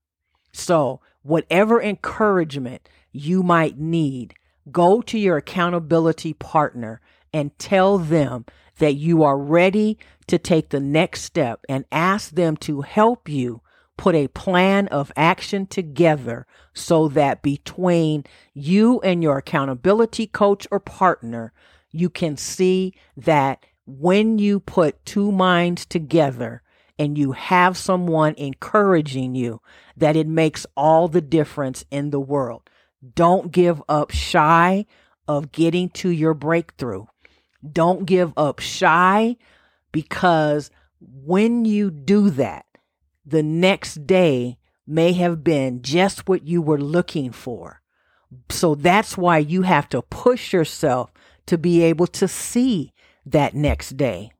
So, 0.52 1.00
whatever 1.22 1.80
encouragement 1.80 2.88
you 3.12 3.42
might 3.42 3.78
need, 3.78 4.34
go 4.70 5.00
to 5.02 5.18
your 5.18 5.36
accountability 5.36 6.32
partner 6.34 7.00
and 7.32 7.56
tell 7.58 7.98
them 7.98 8.44
that 8.78 8.94
you 8.94 9.22
are 9.22 9.38
ready 9.38 9.98
to 10.26 10.38
take 10.38 10.70
the 10.70 10.80
next 10.80 11.22
step 11.22 11.64
and 11.68 11.84
ask 11.92 12.30
them 12.30 12.56
to 12.56 12.80
help 12.80 13.28
you 13.28 13.60
put 13.96 14.14
a 14.14 14.28
plan 14.28 14.88
of 14.88 15.12
action 15.14 15.66
together 15.66 16.46
so 16.72 17.08
that 17.08 17.42
between 17.42 18.24
you 18.54 18.98
and 19.00 19.22
your 19.22 19.36
accountability 19.36 20.26
coach 20.26 20.66
or 20.70 20.80
partner, 20.80 21.52
you 21.90 22.08
can 22.08 22.36
see 22.36 22.94
that 23.16 23.66
when 23.86 24.38
you 24.38 24.58
put 24.58 25.04
two 25.04 25.30
minds 25.30 25.84
together 25.84 26.62
and 26.98 27.18
you 27.18 27.32
have 27.32 27.76
someone 27.76 28.34
encouraging 28.36 29.34
you, 29.34 29.60
that 29.96 30.16
it 30.16 30.26
makes 30.26 30.64
all 30.76 31.08
the 31.08 31.20
difference 31.20 31.84
in 31.90 32.10
the 32.10 32.20
world. 32.20 32.62
Don't 33.14 33.50
give 33.50 33.82
up 33.88 34.10
shy 34.10 34.86
of 35.26 35.52
getting 35.52 35.88
to 35.90 36.10
your 36.10 36.34
breakthrough. 36.34 37.06
Don't 37.70 38.04
give 38.04 38.32
up 38.36 38.58
shy 38.58 39.36
because 39.92 40.70
when 41.00 41.64
you 41.64 41.90
do 41.90 42.30
that, 42.30 42.66
the 43.24 43.42
next 43.42 44.06
day 44.06 44.58
may 44.86 45.12
have 45.12 45.44
been 45.44 45.82
just 45.82 46.28
what 46.28 46.46
you 46.46 46.60
were 46.60 46.80
looking 46.80 47.30
for. 47.30 47.80
So 48.48 48.74
that's 48.74 49.16
why 49.16 49.38
you 49.38 49.62
have 49.62 49.88
to 49.90 50.02
push 50.02 50.52
yourself 50.52 51.12
to 51.46 51.56
be 51.58 51.82
able 51.82 52.06
to 52.08 52.28
see 52.28 52.92
that 53.26 53.54
next 53.54 53.96
day. 53.96 54.32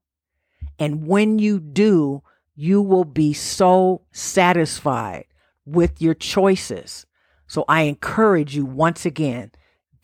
And 0.78 1.06
when 1.06 1.38
you 1.38 1.60
do, 1.60 2.22
you 2.54 2.82
will 2.82 3.04
be 3.04 3.32
so 3.32 4.02
satisfied 4.12 5.26
with 5.64 6.00
your 6.00 6.14
choices. 6.14 7.06
So 7.50 7.64
I 7.66 7.82
encourage 7.82 8.54
you 8.54 8.64
once 8.64 9.04
again, 9.04 9.50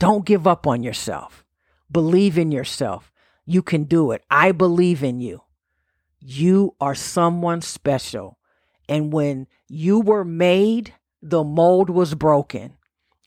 don't 0.00 0.26
give 0.26 0.48
up 0.48 0.66
on 0.66 0.82
yourself. 0.82 1.44
Believe 1.88 2.36
in 2.36 2.50
yourself. 2.50 3.12
You 3.44 3.62
can 3.62 3.84
do 3.84 4.10
it. 4.10 4.24
I 4.28 4.50
believe 4.50 5.04
in 5.04 5.20
you. 5.20 5.42
You 6.18 6.74
are 6.80 6.96
someone 6.96 7.62
special. 7.62 8.36
And 8.88 9.12
when 9.12 9.46
you 9.68 10.00
were 10.00 10.24
made, 10.24 10.94
the 11.22 11.44
mold 11.44 11.88
was 11.88 12.16
broken, 12.16 12.78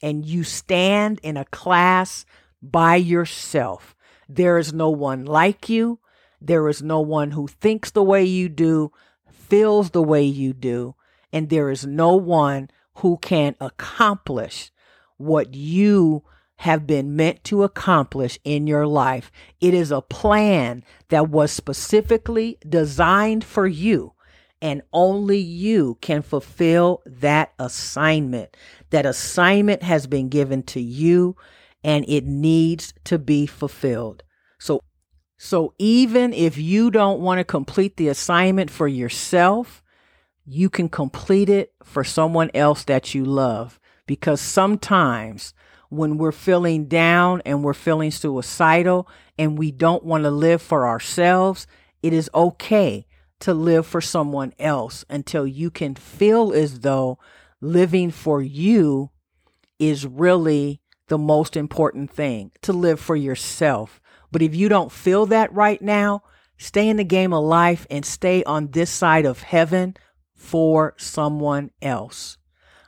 and 0.01 0.25
you 0.25 0.43
stand 0.43 1.21
in 1.23 1.38
a 1.38 1.45
class 1.45 2.25
by 2.61 2.97
yourself. 2.97 3.95
There 4.27 4.57
is 4.57 4.73
no 4.73 4.89
one 4.89 5.23
like 5.23 5.69
you. 5.69 5.99
There 6.41 6.67
is 6.67 6.83
no 6.83 6.99
one 6.99 7.31
who 7.31 7.47
thinks 7.47 7.89
the 7.91 8.03
way 8.03 8.25
you 8.25 8.49
do, 8.49 8.91
feels 9.31 9.91
the 9.91 10.03
way 10.03 10.25
you 10.25 10.51
do, 10.51 10.95
and 11.31 11.49
there 11.49 11.69
is 11.69 11.88
no 11.88 12.17
one 12.17 12.69
who 13.00 13.18
can 13.18 13.56
accomplish 13.60 14.72
what 15.18 15.53
you 15.53 16.24
have 16.58 16.86
been 16.86 17.15
meant 17.15 17.41
to 17.46 17.63
accomplish 17.63 18.38
in 18.44 18.68
your 18.68 18.86
life. 18.86 19.32
It 19.62 19.74
is 19.74 19.91
a 19.91 20.01
plan 20.01 20.84
that 21.08 21.29
was 21.29 21.51
specifically 21.51 22.58
designed 22.68 23.46
for 23.46 23.65
you, 23.65 24.13
and 24.62 24.82
only 24.91 25.38
you 25.38 25.98
can 26.01 26.22
fulfill 26.22 27.01
that 27.06 27.53
assignment. 27.58 28.58
That 28.89 29.06
assignment 29.06 29.84
has 29.84 30.06
been 30.06 30.27
given 30.27 30.63
to 30.63 30.82
you, 30.82 31.38
and 31.82 32.03
it 32.10 32.25
needs 32.25 32.94
to 33.06 33.18
be 33.18 33.46
fulfilled. 33.46 34.24
So, 34.60 34.82
so 35.38 35.74
even 35.79 36.34
if 36.34 36.58
you 36.58 36.91
don't 36.91 37.22
want 37.22 37.38
to 37.38 37.46
complete 37.46 37.96
the 37.96 38.10
assignment 38.10 38.70
for 38.70 38.89
yourself, 38.89 39.82
you 40.51 40.68
can 40.68 40.89
complete 40.89 41.48
it 41.48 41.72
for 41.84 42.03
someone 42.03 42.50
else 42.56 42.84
that 42.86 43.13
you 43.13 43.24
love 43.24 43.79
because 44.08 44.41
sometimes 44.41 45.53
when 45.89 46.18
we're 46.18 46.32
feeling 46.32 46.86
down 46.86 47.39
and 47.46 47.63
we're 47.63 47.74
feeling 47.74 48.10
suicidal 48.10 49.08
and 49.38 49.60
we 49.60 49.70
don't 49.70 50.03
want 50.03 50.24
to 50.24 50.32
live 50.32 50.60
for 50.60 50.88
ourselves, 50.88 51.68
it 52.01 52.13
is 52.13 52.32
okay 52.34 53.06
to 53.39 53.53
live 53.53 53.86
for 53.86 54.01
someone 54.01 54.51
else 54.58 55.06
until 55.08 55.46
you 55.46 55.70
can 55.70 55.94
feel 55.94 56.51
as 56.51 56.79
though 56.79 57.20
living 57.62 58.10
for 58.10 58.41
you 58.41 59.12
is 59.77 60.08
really 60.08 60.82
the 61.10 61.18
most 61.18 61.56
important 61.56 62.12
thing 62.12 62.51
to 62.63 62.74
live 62.74 63.00
for 63.00 63.15
yourself. 63.15 64.01
But 64.32 64.41
if 64.41 64.56
you 64.56 64.68
don't 64.68 64.91
feel 64.91 65.27
that 65.27 65.53
right 65.53 65.82
now, 65.82 66.24
stay 66.58 66.89
in 66.89 66.98
the 66.98 67.03
game 67.03 67.34
of 67.34 67.44
life 67.44 67.86
and 67.91 68.03
stay 68.03 68.44
on 68.44 68.72
this 68.72 68.89
side 68.89 69.25
of 69.25 69.44
heaven 69.44 69.96
for 70.39 70.96
someone 70.98 71.69
else. 71.81 72.38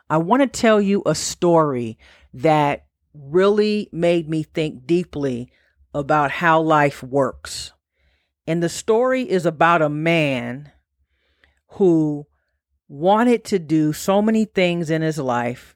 I 0.09 0.17
want 0.17 0.41
to 0.41 0.47
tell 0.47 0.81
you 0.81 1.03
a 1.05 1.13
story 1.13 1.97
that 2.33 2.85
really 3.13 3.89
made 3.91 4.29
me 4.29 4.43
think 4.43 4.87
deeply 4.87 5.51
about 5.93 6.31
how 6.31 6.61
life 6.61 7.03
works. 7.03 7.73
And 8.47 8.63
the 8.63 8.69
story 8.69 9.29
is 9.29 9.45
about 9.45 9.81
a 9.81 9.89
man 9.89 10.71
who 11.73 12.25
wanted 12.87 13.43
to 13.45 13.59
do 13.59 13.93
so 13.93 14.21
many 14.21 14.45
things 14.45 14.89
in 14.89 15.01
his 15.01 15.17
life, 15.17 15.75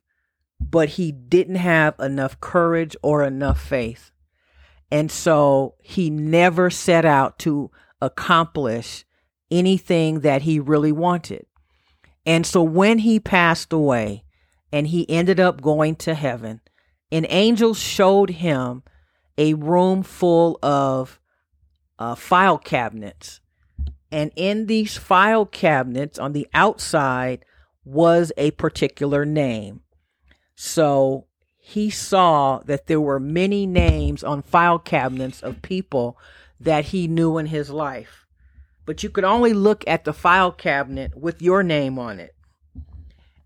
but 0.60 0.90
he 0.90 1.12
didn't 1.12 1.56
have 1.56 1.96
enough 2.00 2.40
courage 2.40 2.96
or 3.02 3.24
enough 3.24 3.62
faith. 3.62 4.12
And 4.92 5.12
so 5.12 5.76
he 5.82 6.10
never 6.10 6.70
set 6.70 7.06
out 7.06 7.40
to 7.40 7.72
accomplish 8.02 9.06
anything 9.52 10.22
that 10.22 10.44
he 10.44 10.60
really 10.60 10.92
wanted. 10.92 11.46
And 12.26 12.46
so 12.46 12.64
when 12.64 13.00
he 13.00 13.20
passed 13.20 13.72
away 13.72 14.24
and 14.72 14.88
he 14.88 15.10
ended 15.10 15.40
up 15.40 15.62
going 15.62 15.96
to 15.98 16.16
heaven, 16.16 16.62
an 17.12 17.26
angel 17.30 17.74
showed 17.74 18.30
him 18.30 18.84
a 19.38 19.54
room 19.54 20.04
full 20.04 20.58
of 20.64 21.20
uh, 22.00 22.16
file 22.16 22.58
cabinets. 22.58 23.42
And 24.12 24.32
in 24.36 24.68
these 24.68 24.98
file 24.98 25.46
cabinets 25.46 26.18
on 26.18 26.34
the 26.34 26.48
outside 26.54 27.46
was 27.84 28.32
a 28.38 28.52
particular 28.52 29.26
name. 29.26 29.82
So 30.56 31.28
he 31.58 31.90
saw 31.90 32.60
that 32.66 32.88
there 32.88 33.02
were 33.02 33.20
many 33.20 33.68
names 33.68 34.24
on 34.24 34.42
file 34.42 34.80
cabinets 34.80 35.42
of 35.42 35.62
people 35.62 36.18
that 36.60 36.86
he 36.86 37.08
knew 37.08 37.38
in 37.38 37.48
his 37.48 37.70
life. 37.70 38.25
But 38.86 39.04
you 39.04 39.10
could 39.10 39.24
only 39.24 39.54
look 39.54 39.84
at 39.88 40.04
the 40.04 40.14
file 40.14 40.52
cabinet 40.52 41.16
with 41.16 41.42
your 41.42 41.64
name 41.64 41.98
on 41.98 42.20
it. 42.20 42.36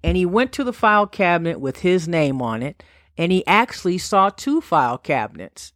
And 0.04 0.16
he 0.16 0.26
went 0.26 0.52
to 0.54 0.64
the 0.64 0.74
file 0.74 1.08
cabinet 1.08 1.60
with 1.60 1.80
his 1.80 2.08
name 2.08 2.42
on 2.42 2.64
it 2.64 2.84
and 3.18 3.32
he 3.34 3.46
actually 3.46 3.98
saw 3.98 4.30
two 4.30 4.62
file 4.62 4.98
cabinets. 4.98 5.74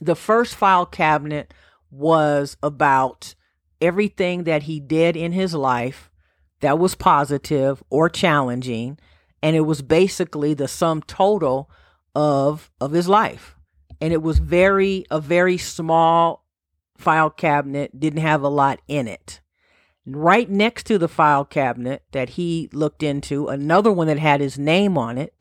The 0.00 0.14
first 0.14 0.54
file 0.54 0.86
cabinet 0.86 1.52
was 1.90 2.56
about 2.62 3.34
everything 3.80 4.44
that 4.44 4.64
he 4.64 4.78
did 4.78 5.16
in 5.16 5.32
his 5.32 5.54
life 5.54 6.10
that 6.60 6.78
was 6.78 6.94
positive 6.94 7.82
or 7.90 8.08
challenging 8.08 8.98
and 9.42 9.56
it 9.56 9.60
was 9.60 9.82
basically 9.82 10.54
the 10.54 10.68
sum 10.68 11.02
total 11.02 11.70
of 12.14 12.70
of 12.80 12.92
his 12.92 13.08
life 13.08 13.56
and 14.00 14.12
it 14.12 14.22
was 14.22 14.38
very 14.38 15.04
a 15.10 15.20
very 15.20 15.58
small 15.58 16.45
file 16.98 17.30
cabinet 17.30 17.98
didn't 17.98 18.20
have 18.20 18.42
a 18.42 18.48
lot 18.48 18.80
in 18.88 19.06
it 19.08 19.40
right 20.04 20.48
next 20.48 20.84
to 20.84 20.98
the 20.98 21.08
file 21.08 21.44
cabinet 21.44 22.02
that 22.12 22.30
he 22.30 22.68
looked 22.72 23.02
into 23.02 23.48
another 23.48 23.90
one 23.92 24.06
that 24.06 24.18
had 24.18 24.40
his 24.40 24.58
name 24.58 24.96
on 24.96 25.18
it 25.18 25.36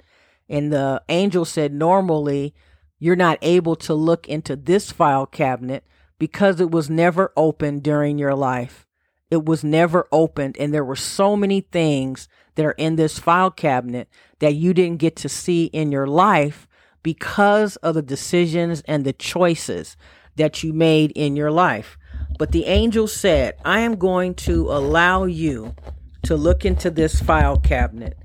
and 0.50 0.72
the 0.72 1.02
angel 1.10 1.46
said, 1.46 1.74
normally 1.74 2.54
you're 3.00 3.15
not 3.15 3.39
able 3.41 3.76
to 3.76 3.94
look 3.94 4.28
into 4.28 4.56
this 4.56 4.91
file 4.91 5.26
cabinet 5.26 5.86
because 6.18 6.60
it 6.60 6.72
was 6.72 6.89
never 6.89 7.34
opened 7.36 7.84
during 7.84 8.18
your 8.18 8.36
life. 8.36 8.88
It 9.30 9.46
was 9.46 9.63
never 9.63 10.08
opened. 10.12 10.58
And 10.58 10.74
there 10.74 10.86
were 10.86 10.96
so 10.96 11.36
many 11.36 11.62
things 11.62 12.30
that 12.56 12.65
are 12.65 12.72
in 12.72 12.96
this 12.96 13.20
file 13.20 13.52
cabinet 13.52 14.08
that 14.39 14.56
you 14.56 14.74
didn't 14.74 15.00
get 15.00 15.15
to 15.18 15.30
see 15.30 15.65
in 15.65 15.91
your 15.91 16.08
life 16.08 16.68
because 17.04 17.76
of 17.78 17.96
the 17.96 18.02
decisions 18.02 18.82
and 18.88 19.04
the 19.04 19.13
choices 19.13 19.98
that 20.36 20.63
you 20.63 20.74
made 20.74 21.12
in 21.12 21.36
your 21.36 21.52
life. 21.52 21.98
But 22.38 22.52
the 22.52 22.65
angel 22.65 23.08
said, 23.08 23.56
I 23.63 23.80
am 23.80 23.95
going 23.95 24.36
to 24.36 24.71
allow 24.71 25.26
you 25.26 25.76
to 26.24 26.36
look 26.36 26.65
into 26.65 26.89
this 26.89 27.21
file 27.21 27.58
cabinet 27.58 28.17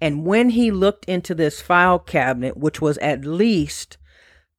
and 0.00 0.26
when 0.26 0.50
he 0.50 0.70
looked 0.70 1.06
into 1.06 1.34
this 1.34 1.60
file 1.60 1.98
cabinet, 1.98 2.56
which 2.56 2.80
was 2.80 2.98
at 2.98 3.24
least 3.24 3.96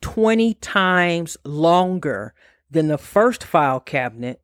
20 0.01 0.55
times 0.55 1.37
longer 1.43 2.33
than 2.69 2.87
the 2.87 2.97
first 2.97 3.43
file 3.43 3.79
cabinet, 3.79 4.41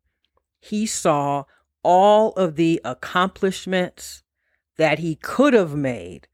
he 0.60 0.86
saw 0.86 1.44
all 1.84 2.32
of 2.34 2.56
the 2.56 2.80
accomplishments 2.86 4.24
that 4.78 5.00
he 5.00 5.16
could 5.16 5.54
have 5.54 5.76
made, 5.76 6.28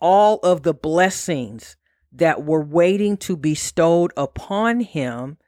all 0.00 0.38
of 0.38 0.62
the 0.62 0.74
blessings 0.74 1.76
that 2.12 2.44
were 2.44 2.62
waiting 2.62 3.16
to 3.16 3.36
be 3.36 3.50
bestowed 3.50 4.12
upon 4.16 4.80
him, 4.80 5.38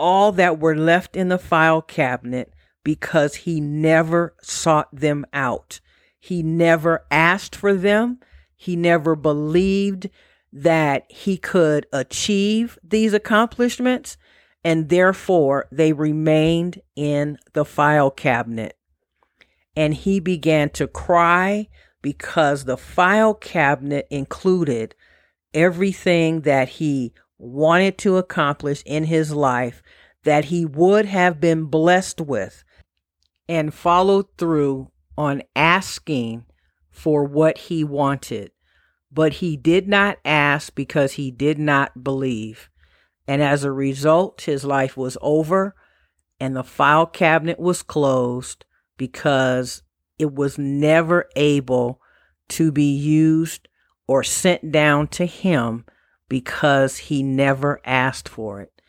all 0.00 0.32
that 0.32 0.58
were 0.58 0.74
left 0.74 1.14
in 1.14 1.28
the 1.28 1.38
file 1.38 1.82
cabinet 1.82 2.52
because 2.82 3.34
he 3.36 3.60
never 3.60 4.34
sought 4.40 4.88
them 4.92 5.26
out. 5.32 5.80
He 6.18 6.42
never 6.42 7.04
asked 7.10 7.54
for 7.54 7.74
them. 7.74 8.18
He 8.56 8.76
never 8.76 9.14
believed 9.14 10.08
that 10.52 11.04
he 11.10 11.36
could 11.36 11.86
achieve 11.92 12.78
these 12.82 13.12
accomplishments, 13.12 14.16
and 14.64 14.88
therefore 14.88 15.68
they 15.70 15.92
remained 15.92 16.80
in 16.96 17.38
the 17.52 17.64
file 17.64 18.10
cabinet. 18.10 18.76
And 19.76 19.94
he 19.94 20.18
began 20.18 20.70
to 20.70 20.88
cry 20.88 21.68
because 22.02 22.64
the 22.64 22.76
file 22.76 23.34
cabinet 23.34 24.06
included 24.10 24.94
everything 25.54 26.40
that 26.42 26.68
he 26.68 27.12
wanted 27.38 27.96
to 27.98 28.16
accomplish 28.16 28.82
in 28.84 29.04
his 29.04 29.32
life 29.32 29.82
that 30.24 30.46
he 30.46 30.64
would 30.64 31.06
have 31.06 31.40
been 31.40 31.64
blessed 31.64 32.20
with 32.20 32.64
and 33.48 33.74
followed 33.74 34.26
through 34.36 34.90
on 35.16 35.42
asking 35.56 36.44
for 36.90 37.24
what 37.24 37.58
he 37.58 37.82
wanted, 37.84 38.50
but 39.10 39.34
he 39.34 39.56
did 39.56 39.88
not 39.88 40.18
ask 40.24 40.74
because 40.74 41.12
he 41.12 41.30
did 41.30 41.58
not 41.58 42.04
believe. 42.04 42.68
And 43.26 43.42
as 43.42 43.64
a 43.64 43.72
result, 43.72 44.42
his 44.42 44.64
life 44.64 44.96
was 44.96 45.16
over 45.20 45.74
and 46.40 46.56
the 46.56 46.64
file 46.64 47.06
cabinet 47.06 47.58
was 47.58 47.82
closed 47.82 48.64
because 48.96 49.82
it 50.18 50.34
was 50.34 50.58
never 50.58 51.28
able 51.36 52.00
to 52.48 52.72
be 52.72 52.94
used 52.94 53.68
or 54.06 54.24
sent 54.24 54.72
down 54.72 55.06
to 55.08 55.26
him 55.26 55.84
because 56.28 56.96
he 56.96 57.22
never 57.22 57.80
asked 57.84 58.28
for 58.28 58.60
it. 58.60 58.79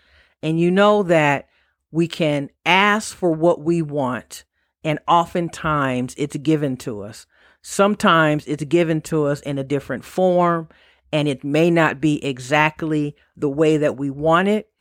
And 0.43 0.59
you 0.59 0.71
know 0.71 1.03
that 1.03 1.47
we 1.91 2.07
can 2.07 2.49
ask 2.65 3.15
for 3.15 3.31
what 3.31 3.61
we 3.61 3.81
want, 3.81 4.43
and 4.83 4.99
oftentimes 5.07 6.15
it's 6.17 6.37
given 6.37 6.77
to 6.77 7.01
us. 7.01 7.27
Sometimes 7.61 8.47
it's 8.47 8.63
given 8.63 9.01
to 9.01 9.25
us 9.25 9.41
in 9.41 9.57
a 9.57 9.63
different 9.63 10.03
form, 10.03 10.69
and 11.11 11.27
it 11.27 11.43
may 11.43 11.69
not 11.69 12.01
be 12.01 12.23
exactly 12.23 13.15
the 13.35 13.49
way 13.49 13.77
that 13.77 13.97
we 13.97 14.09
want 14.09 14.47
it 14.47 14.71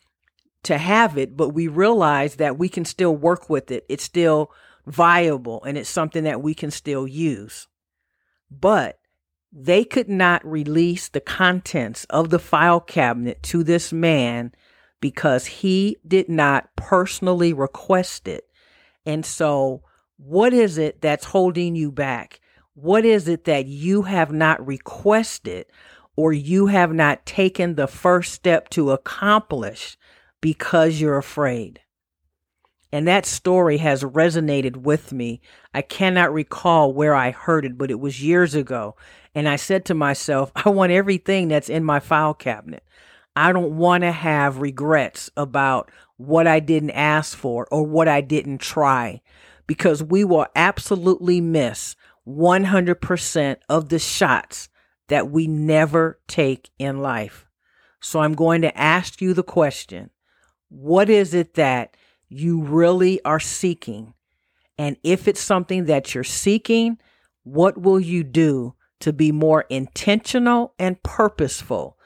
to 0.63 0.79
have 0.79 1.17
it, 1.19 1.37
but 1.37 1.51
we 1.51 1.69
realize 1.69 2.37
that 2.37 2.59
we 2.59 2.69
can 2.69 2.85
still 2.85 3.15
work 3.15 3.49
with 3.49 3.71
it. 3.71 3.85
It's 3.89 4.05
still 4.05 4.53
viable 4.87 5.63
and 5.65 5.79
it's 5.79 5.89
something 5.89 6.25
that 6.25 6.43
we 6.43 6.55
can 6.55 6.71
still 6.71 7.07
use. 7.07 7.69
But 8.51 8.99
they 9.53 9.85
could 9.85 10.09
not 10.09 10.45
release 10.45 11.09
the 11.09 11.21
contents 11.21 12.05
of 12.05 12.31
the 12.31 12.39
file 12.39 12.81
cabinet 12.81 13.43
to 13.45 13.65
this 13.65 13.93
man 13.93 14.53
because 15.01 15.47
he 15.47 15.97
did 16.07 16.29
not 16.29 16.75
personally 16.77 17.53
request 17.53 18.29
it. 18.29 18.45
And 19.07 19.25
so, 19.25 19.83
what 20.17 20.53
is 20.53 20.77
it 20.77 21.01
that's 21.01 21.25
holding 21.27 21.75
you 21.75 21.91
back? 21.91 22.41
What 22.75 23.05
is 23.05 23.27
it 23.27 23.45
that 23.45 23.67
you 23.67 24.03
have 24.03 24.33
not 24.33 24.65
requested 24.67 25.67
or 26.17 26.33
you 26.33 26.67
have 26.67 26.93
not 26.93 27.25
taken 27.25 27.75
the 27.75 27.87
first 27.87 28.33
step 28.33 28.69
to 28.71 28.91
accomplish 28.91 29.97
because 30.41 31.01
you're 31.01 31.19
afraid? 31.19 31.81
And 32.93 33.07
that 33.07 33.25
story 33.25 33.79
has 33.79 34.03
resonated 34.03 34.79
with 34.79 35.13
me. 35.13 35.41
I 35.73 35.83
cannot 35.83 36.33
recall 36.33 36.93
where 36.93 37.15
I 37.15 37.31
heard 37.31 37.65
it, 37.65 37.79
but 37.79 37.91
it 37.91 38.01
was 38.01 38.23
years 38.23 38.55
ago. 38.55 38.97
And 39.35 39.49
I 39.49 39.57
said 39.57 39.85
to 39.87 39.95
myself, 39.95 40.51
I 40.57 40.71
want 40.71 40.93
everything 40.93 41.49
that's 41.49 41.69
in 41.69 41.85
my 41.85 42.01
file 42.01 42.35
cabinet. 42.35 42.85
I 43.41 43.53
don't 43.55 43.79
want 43.79 44.03
to 44.03 44.13
have 44.13 44.59
regrets 44.59 45.31
about 45.35 45.91
what 46.19 46.47
I 46.47 46.61
didn't 46.61 46.91
ask 46.91 47.35
for 47.39 47.67
or 47.71 47.87
what 47.87 48.07
I 48.07 48.21
didn't 48.21 48.59
try 48.59 49.23
because 49.67 50.03
we 50.03 50.25
will 50.25 50.47
absolutely 50.55 51.41
miss 51.41 51.97
100% 52.29 53.57
of 53.67 53.89
the 53.89 53.99
shots 53.99 54.69
that 55.09 55.31
we 55.31 55.47
never 55.47 56.21
take 56.29 56.69
in 56.79 57.01
life. 57.01 57.47
So 58.03 58.21
I'm 58.21 58.35
going 58.35 58.61
to 58.61 58.79
ask 58.79 59.23
you 59.23 59.33
the 59.33 59.43
question 59.43 60.11
What 60.69 61.09
is 61.09 61.33
it 61.33 61.55
that 61.55 61.97
you 62.29 62.61
really 62.61 63.25
are 63.25 63.41
seeking? 63.41 64.13
And 64.77 64.99
if 65.03 65.27
it's 65.27 65.41
something 65.41 65.87
that 65.87 66.15
you're 66.15 66.25
seeking, 66.25 66.99
what 67.45 67.81
will 67.81 68.01
you 68.01 68.23
do 68.23 68.75
to 69.01 69.15
be 69.15 69.33
more 69.33 69.63
intentional 69.71 70.75
and 70.79 71.03
purposeful 71.03 71.97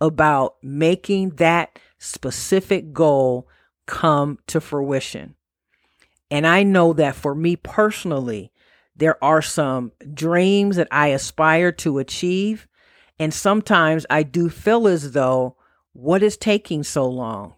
about 0.00 0.56
making 0.62 1.30
that 1.36 1.78
specific 1.98 2.92
goal 2.92 3.48
come 3.86 4.38
to 4.46 4.60
fruition? 4.60 5.34
And 6.30 6.46
I 6.46 6.62
know 6.62 6.92
that 6.94 7.14
for 7.14 7.34
me 7.34 7.56
personally, 7.56 8.52
there 8.96 9.22
are 9.22 9.42
some 9.42 9.92
dreams 10.12 10.76
that 10.76 10.88
I 10.90 11.08
aspire 11.08 11.72
to 11.72 11.98
achieve. 11.98 12.66
And 13.18 13.32
sometimes 13.32 14.06
I 14.08 14.22
do 14.22 14.48
feel 14.48 14.88
as 14.88 15.12
though, 15.12 15.56
what 15.92 16.22
is 16.22 16.36
taking 16.36 16.82
so 16.82 17.06
long? 17.06 17.54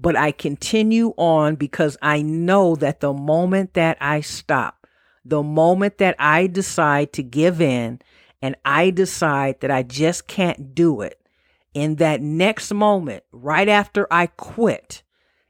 but 0.00 0.16
I 0.16 0.32
continue 0.32 1.12
on 1.16 1.56
because 1.56 1.96
I 2.00 2.22
know 2.22 2.74
that 2.76 3.00
the 3.00 3.12
moment 3.12 3.74
that 3.74 3.98
I 4.00 4.22
stop, 4.22 4.86
the 5.24 5.42
moment 5.42 5.98
that 5.98 6.16
I 6.18 6.46
decide 6.46 7.12
to 7.14 7.22
give 7.22 7.60
in 7.60 8.00
and 8.40 8.56
I 8.64 8.90
decide 8.90 9.60
that 9.60 9.70
I 9.70 9.82
just 9.82 10.26
can't 10.26 10.74
do 10.74 11.02
it, 11.02 11.19
in 11.74 11.96
that 11.96 12.20
next 12.20 12.72
moment, 12.72 13.24
right 13.32 13.68
after 13.68 14.06
I 14.10 14.26
quit, 14.26 15.02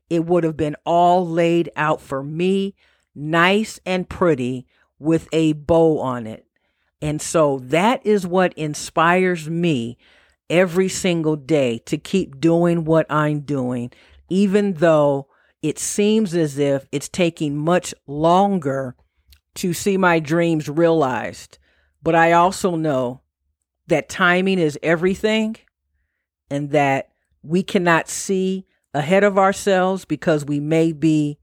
it 0.08 0.24
would 0.26 0.44
have 0.44 0.56
been 0.56 0.76
all 0.84 1.26
laid 1.26 1.70
out 1.76 2.00
for 2.00 2.22
me, 2.22 2.74
nice 3.14 3.80
and 3.86 4.08
pretty, 4.08 4.66
with 4.98 5.28
a 5.32 5.54
bow 5.54 6.00
on 6.00 6.26
it. 6.26 6.46
And 7.00 7.22
so 7.22 7.60
that 7.64 8.04
is 8.04 8.26
what 8.26 8.52
inspires 8.54 9.48
me 9.48 9.96
every 10.50 10.88
single 10.88 11.36
day 11.36 11.78
to 11.86 11.96
keep 11.96 12.40
doing 12.40 12.84
what 12.84 13.06
I'm 13.10 13.40
doing, 13.40 13.92
even 14.28 14.74
though 14.74 15.28
it 15.62 15.78
seems 15.78 16.34
as 16.34 16.58
if 16.58 16.86
it's 16.92 17.08
taking 17.08 17.56
much 17.56 17.94
longer 18.06 18.96
to 19.54 19.72
see 19.72 19.96
my 19.96 20.18
dreams 20.18 20.68
realized. 20.68 21.58
But 22.02 22.14
I 22.14 22.32
also 22.32 22.76
know 22.76 23.22
that 23.86 24.08
timing 24.08 24.58
is 24.58 24.78
everything 24.82 25.56
and 26.50 26.70
that 26.70 27.10
we 27.42 27.62
cannot 27.62 28.08
see 28.08 28.66
ahead 28.92 29.24
of 29.24 29.38
ourselves 29.38 30.04
because 30.04 30.44
we 30.44 30.60
may 30.60 30.92
be 30.92 31.38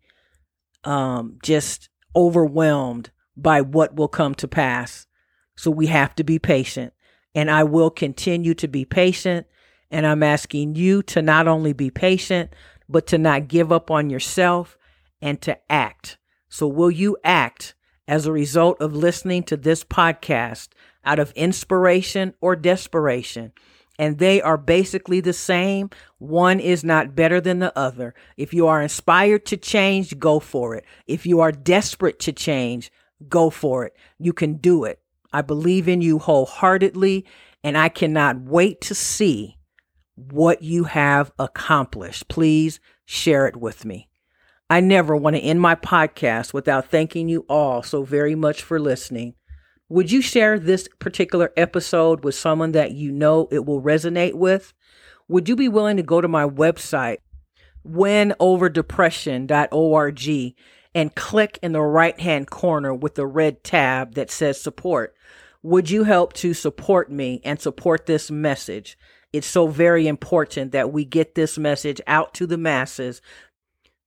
um, 0.83 1.37
just 1.43 1.89
overwhelmed 2.15 3.09
by 3.35 3.61
what 3.61 3.95
will 3.95 4.07
come 4.07 4.35
to 4.35 4.47
pass. 4.47 5.07
So 5.55 5.71
we 5.71 5.87
have 5.87 6.15
to 6.15 6.23
be 6.23 6.39
patient. 6.39 6.93
And 7.33 7.51
I 7.51 7.63
will 7.63 7.89
continue 7.89 8.53
to 8.55 8.67
be 8.67 8.85
patient. 8.85 9.47
And 9.91 10.05
I'm 10.05 10.23
asking 10.23 10.75
you 10.75 11.03
to 11.03 11.21
not 11.21 11.47
only 11.47 11.73
be 11.73 11.89
patient, 11.89 12.51
but 12.89 13.07
to 13.07 13.17
not 13.17 13.47
give 13.47 13.71
up 13.71 13.91
on 13.91 14.09
yourself 14.09 14.77
and 15.21 15.41
to 15.41 15.57
act. 15.71 16.17
So, 16.49 16.67
will 16.67 16.91
you 16.91 17.17
act 17.23 17.75
as 18.07 18.25
a 18.25 18.31
result 18.31 18.81
of 18.81 18.95
listening 18.95 19.43
to 19.43 19.57
this 19.57 19.83
podcast 19.83 20.69
out 21.03 21.19
of 21.19 21.31
inspiration 21.31 22.33
or 22.39 22.55
desperation? 22.55 23.51
And 23.99 24.19
they 24.19 24.41
are 24.41 24.57
basically 24.57 25.21
the 25.21 25.33
same. 25.33 25.89
One 26.19 26.60
is 26.60 26.83
not 26.83 27.15
better 27.15 27.41
than 27.41 27.60
the 27.60 27.77
other. 27.77 28.13
If 28.38 28.53
you 28.53 28.67
are 28.67 28.81
inspired 28.81 29.45
to 29.47 29.57
change, 29.57 30.19
go 30.19 30.39
for 30.39 30.75
it. 30.75 30.86
If 31.07 31.25
you 31.25 31.39
are 31.39 31.51
desperate 31.51 32.19
to 32.19 32.31
change, 32.31 32.91
go 33.27 33.49
for 33.49 33.86
it. 33.86 33.95
You 34.19 34.33
can 34.33 34.57
do 34.57 34.83
it. 34.83 34.99
I 35.33 35.41
believe 35.41 35.88
in 35.88 36.01
you 36.01 36.19
wholeheartedly, 36.19 37.25
and 37.63 37.77
I 37.77 37.89
cannot 37.89 38.41
wait 38.41 38.81
to 38.81 38.95
see 38.95 39.57
what 40.15 40.62
you 40.62 40.86
have 40.86 41.31
accomplished. 41.38 42.27
Please 42.27 42.79
share 43.05 43.47
it 43.47 43.55
with 43.55 43.86
me. 43.86 44.10
I 44.69 44.79
never 44.79 45.15
want 45.15 45.36
to 45.36 45.41
end 45.41 45.62
my 45.62 45.75
podcast 45.75 46.53
without 46.53 46.89
thanking 46.89 47.29
you 47.29 47.45
all 47.47 47.83
so 47.83 48.03
very 48.03 48.36
much 48.36 48.62
for 48.62 48.79
listening. 48.79 49.36
Would 49.89 50.12
you 50.12 50.21
share 50.21 50.60
this 50.60 50.89
particular 51.00 51.54
episode 51.56 52.26
with 52.26 52.36
someone 52.36 52.73
that 52.73 52.91
you 52.91 53.10
know 53.12 53.47
it 53.52 53.65
will 53.65 53.82
resonate 53.82 54.34
with? 54.34 54.73
Would 55.30 55.47
you 55.47 55.56
be 55.56 55.69
willing 55.69 55.95
to 55.97 56.04
go 56.04 56.19
to 56.19 56.28
my 56.28 56.45
website, 56.45 57.19
winoverdepression.org, 57.88 60.56
and 60.93 61.15
click 61.15 61.60
in 61.62 61.71
the 61.71 61.82
right 61.82 62.19
hand 62.19 62.50
corner 62.50 62.93
with 62.93 63.15
the 63.15 63.26
red 63.26 63.63
tab 63.63 64.15
that 64.15 64.30
says 64.30 64.60
support? 64.60 65.15
Would 65.63 65.89
you 65.89 66.04
help 66.04 66.34
to 66.34 66.54
support 66.54 67.10
me 67.10 67.39
and 67.45 67.62
support 67.62 68.08
this 68.08 68.30
message? 68.30 68.97
It's 69.32 69.47
so 69.47 69.67
very 69.67 70.06
important 70.08 70.73
that 70.73 70.91
we 70.91 71.06
get 71.06 71.36
this 71.36 71.58
message 71.58 72.02
out 72.08 72.34
to 72.36 72.45
the 72.45 72.58
masses 72.58 73.21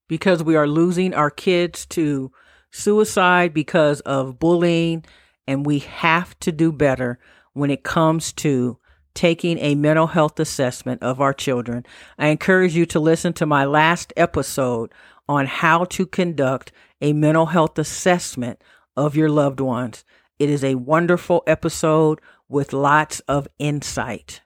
because 0.08 0.42
we 0.42 0.56
are 0.56 0.68
losing 0.68 1.14
our 1.14 1.30
kids 1.30 1.86
to 1.86 2.30
suicide 2.70 3.54
because 3.54 4.00
of 4.00 4.38
bullying, 4.38 5.06
and 5.46 5.66
we 5.66 5.80
have 5.80 6.38
to 6.40 6.52
do 6.52 6.72
better 6.72 7.18
when 7.52 7.70
it 7.70 7.82
comes 7.82 8.32
to 8.32 8.78
taking 9.14 9.58
a 9.58 9.74
mental 9.74 10.08
health 10.08 10.38
assessment 10.38 11.02
of 11.02 11.20
our 11.20 11.32
children. 11.32 11.84
I 12.18 12.28
encourage 12.28 12.74
you 12.76 12.86
to 12.86 13.00
listen 13.00 13.32
to 13.34 13.46
my 13.46 13.64
last 13.64 14.12
episode 14.16 14.92
on 15.28 15.46
how 15.46 15.84
to 15.84 16.06
conduct 16.06 16.72
a 17.00 17.12
mental 17.12 17.46
health 17.46 17.78
assessment 17.78 18.62
of 18.96 19.16
your 19.16 19.28
loved 19.28 19.60
ones. 19.60 20.04
It 20.38 20.50
is 20.50 20.64
a 20.64 20.76
wonderful 20.76 21.42
episode 21.46 22.20
with 22.48 22.72
lots 22.72 23.20
of 23.20 23.48
insight. 23.58 24.42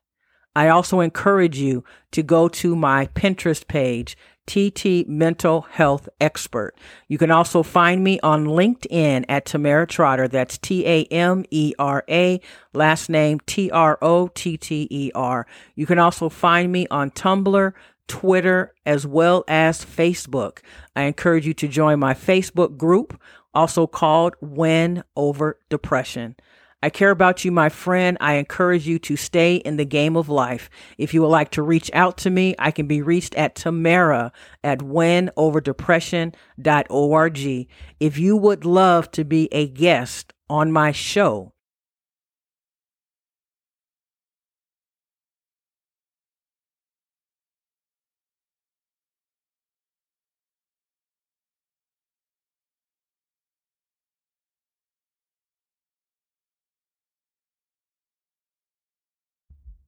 I 0.57 0.69
also 0.69 1.01
encourage 1.01 1.59
you 1.59 1.85
to 2.13 2.23
go 2.23 2.49
to 2.49 2.77
my 2.77 3.07
Pinterest 3.09 3.67
page, 3.67 4.17
TT 4.47 5.09
Mental 5.09 5.63
Health 5.63 6.09
Expert. 6.21 6.75
You 7.09 7.19
can 7.19 7.31
also 7.31 7.63
find 7.63 8.05
me 8.05 8.21
on 8.21 8.47
LinkedIn 8.47 9.25
at 9.29 9.47
Tamera 9.47 9.89
Trotter. 9.89 10.29
That's 10.29 10.59
T 10.59 10.87
A 10.87 11.05
M 11.05 11.45
E 11.51 11.75
R 11.79 12.05
A, 12.09 12.41
last 12.73 13.09
name 13.09 13.41
T 13.47 13.71
R 13.71 13.99
O 14.03 14.29
T 14.29 14.57
T 14.57 14.87
E 14.91 15.11
R. 15.15 15.47
You 15.75 15.87
can 15.87 15.99
also 15.99 16.29
find 16.29 16.71
me 16.71 16.87
on 16.91 17.11
Tumblr, 17.11 17.73
Twitter, 18.07 18.75
as 18.85 19.07
well 19.07 19.45
as 19.49 19.85
Facebook. 19.85 20.59
I 20.95 21.03
encourage 21.03 21.47
you 21.47 21.55
to 21.55 21.69
join 21.69 21.99
my 21.99 22.15
Facebook 22.15 22.77
group, 22.77 23.21
also 23.55 23.87
called 23.87 24.35
Win 24.41 25.05
Over 25.17 25.59
Depression. 25.71 26.37
I 26.85 26.91
care 26.91 27.11
about 27.11 27.45
you, 27.47 27.51
my 27.51 27.71
friend. 27.71 28.19
I 28.21 28.35
encourage 28.35 28.87
you 28.87 28.99
to 28.99 29.17
stay 29.17 29.57
in 29.57 29.79
the 29.79 29.87
game 29.87 30.19
of 30.19 30.29
life. 30.29 30.69
If 30.99 31.15
you 31.15 31.23
would 31.23 31.29
like 31.29 31.51
to 31.53 31.63
reach 31.63 31.91
out 31.95 32.19
to 32.19 32.29
me, 32.29 32.55
I 32.59 32.73
can 32.73 32.87
be 32.87 33.01
reached 33.01 33.35
at 33.37 33.55
Tamera 33.55 34.33
at 34.63 34.81
winoverdepression.org. 34.81 37.69
If 38.01 38.19
you 38.19 38.37
would 38.37 38.67
love 38.67 39.11
to 39.13 39.25
be 39.25 39.49
a 39.51 39.67
guest 39.67 40.35
on 40.51 40.73
my 40.73 40.93
show, 40.93 41.54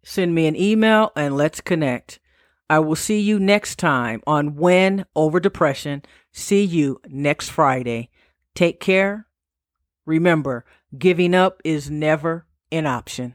Send 0.09 0.37
me 0.37 0.47
an 0.47 0.55
email 0.55 1.11
and 1.16 1.37
let's 1.37 1.61
connect. 1.61 2.21
I 2.71 2.79
will 2.79 2.95
see 2.95 3.19
you 3.19 3.40
next 3.40 3.77
time 3.77 4.23
on 4.25 4.55
Win 4.55 5.05
Over 5.16 5.40
Depression. 5.40 6.05
See 6.31 6.62
you 6.62 7.01
next 7.09 7.49
Friday. 7.49 8.11
Take 8.55 8.79
care. 8.79 9.27
Remember, 10.05 10.64
giving 10.97 11.35
up 11.35 11.61
is 11.64 11.90
never 11.90 12.47
an 12.71 12.87
option. 12.87 13.35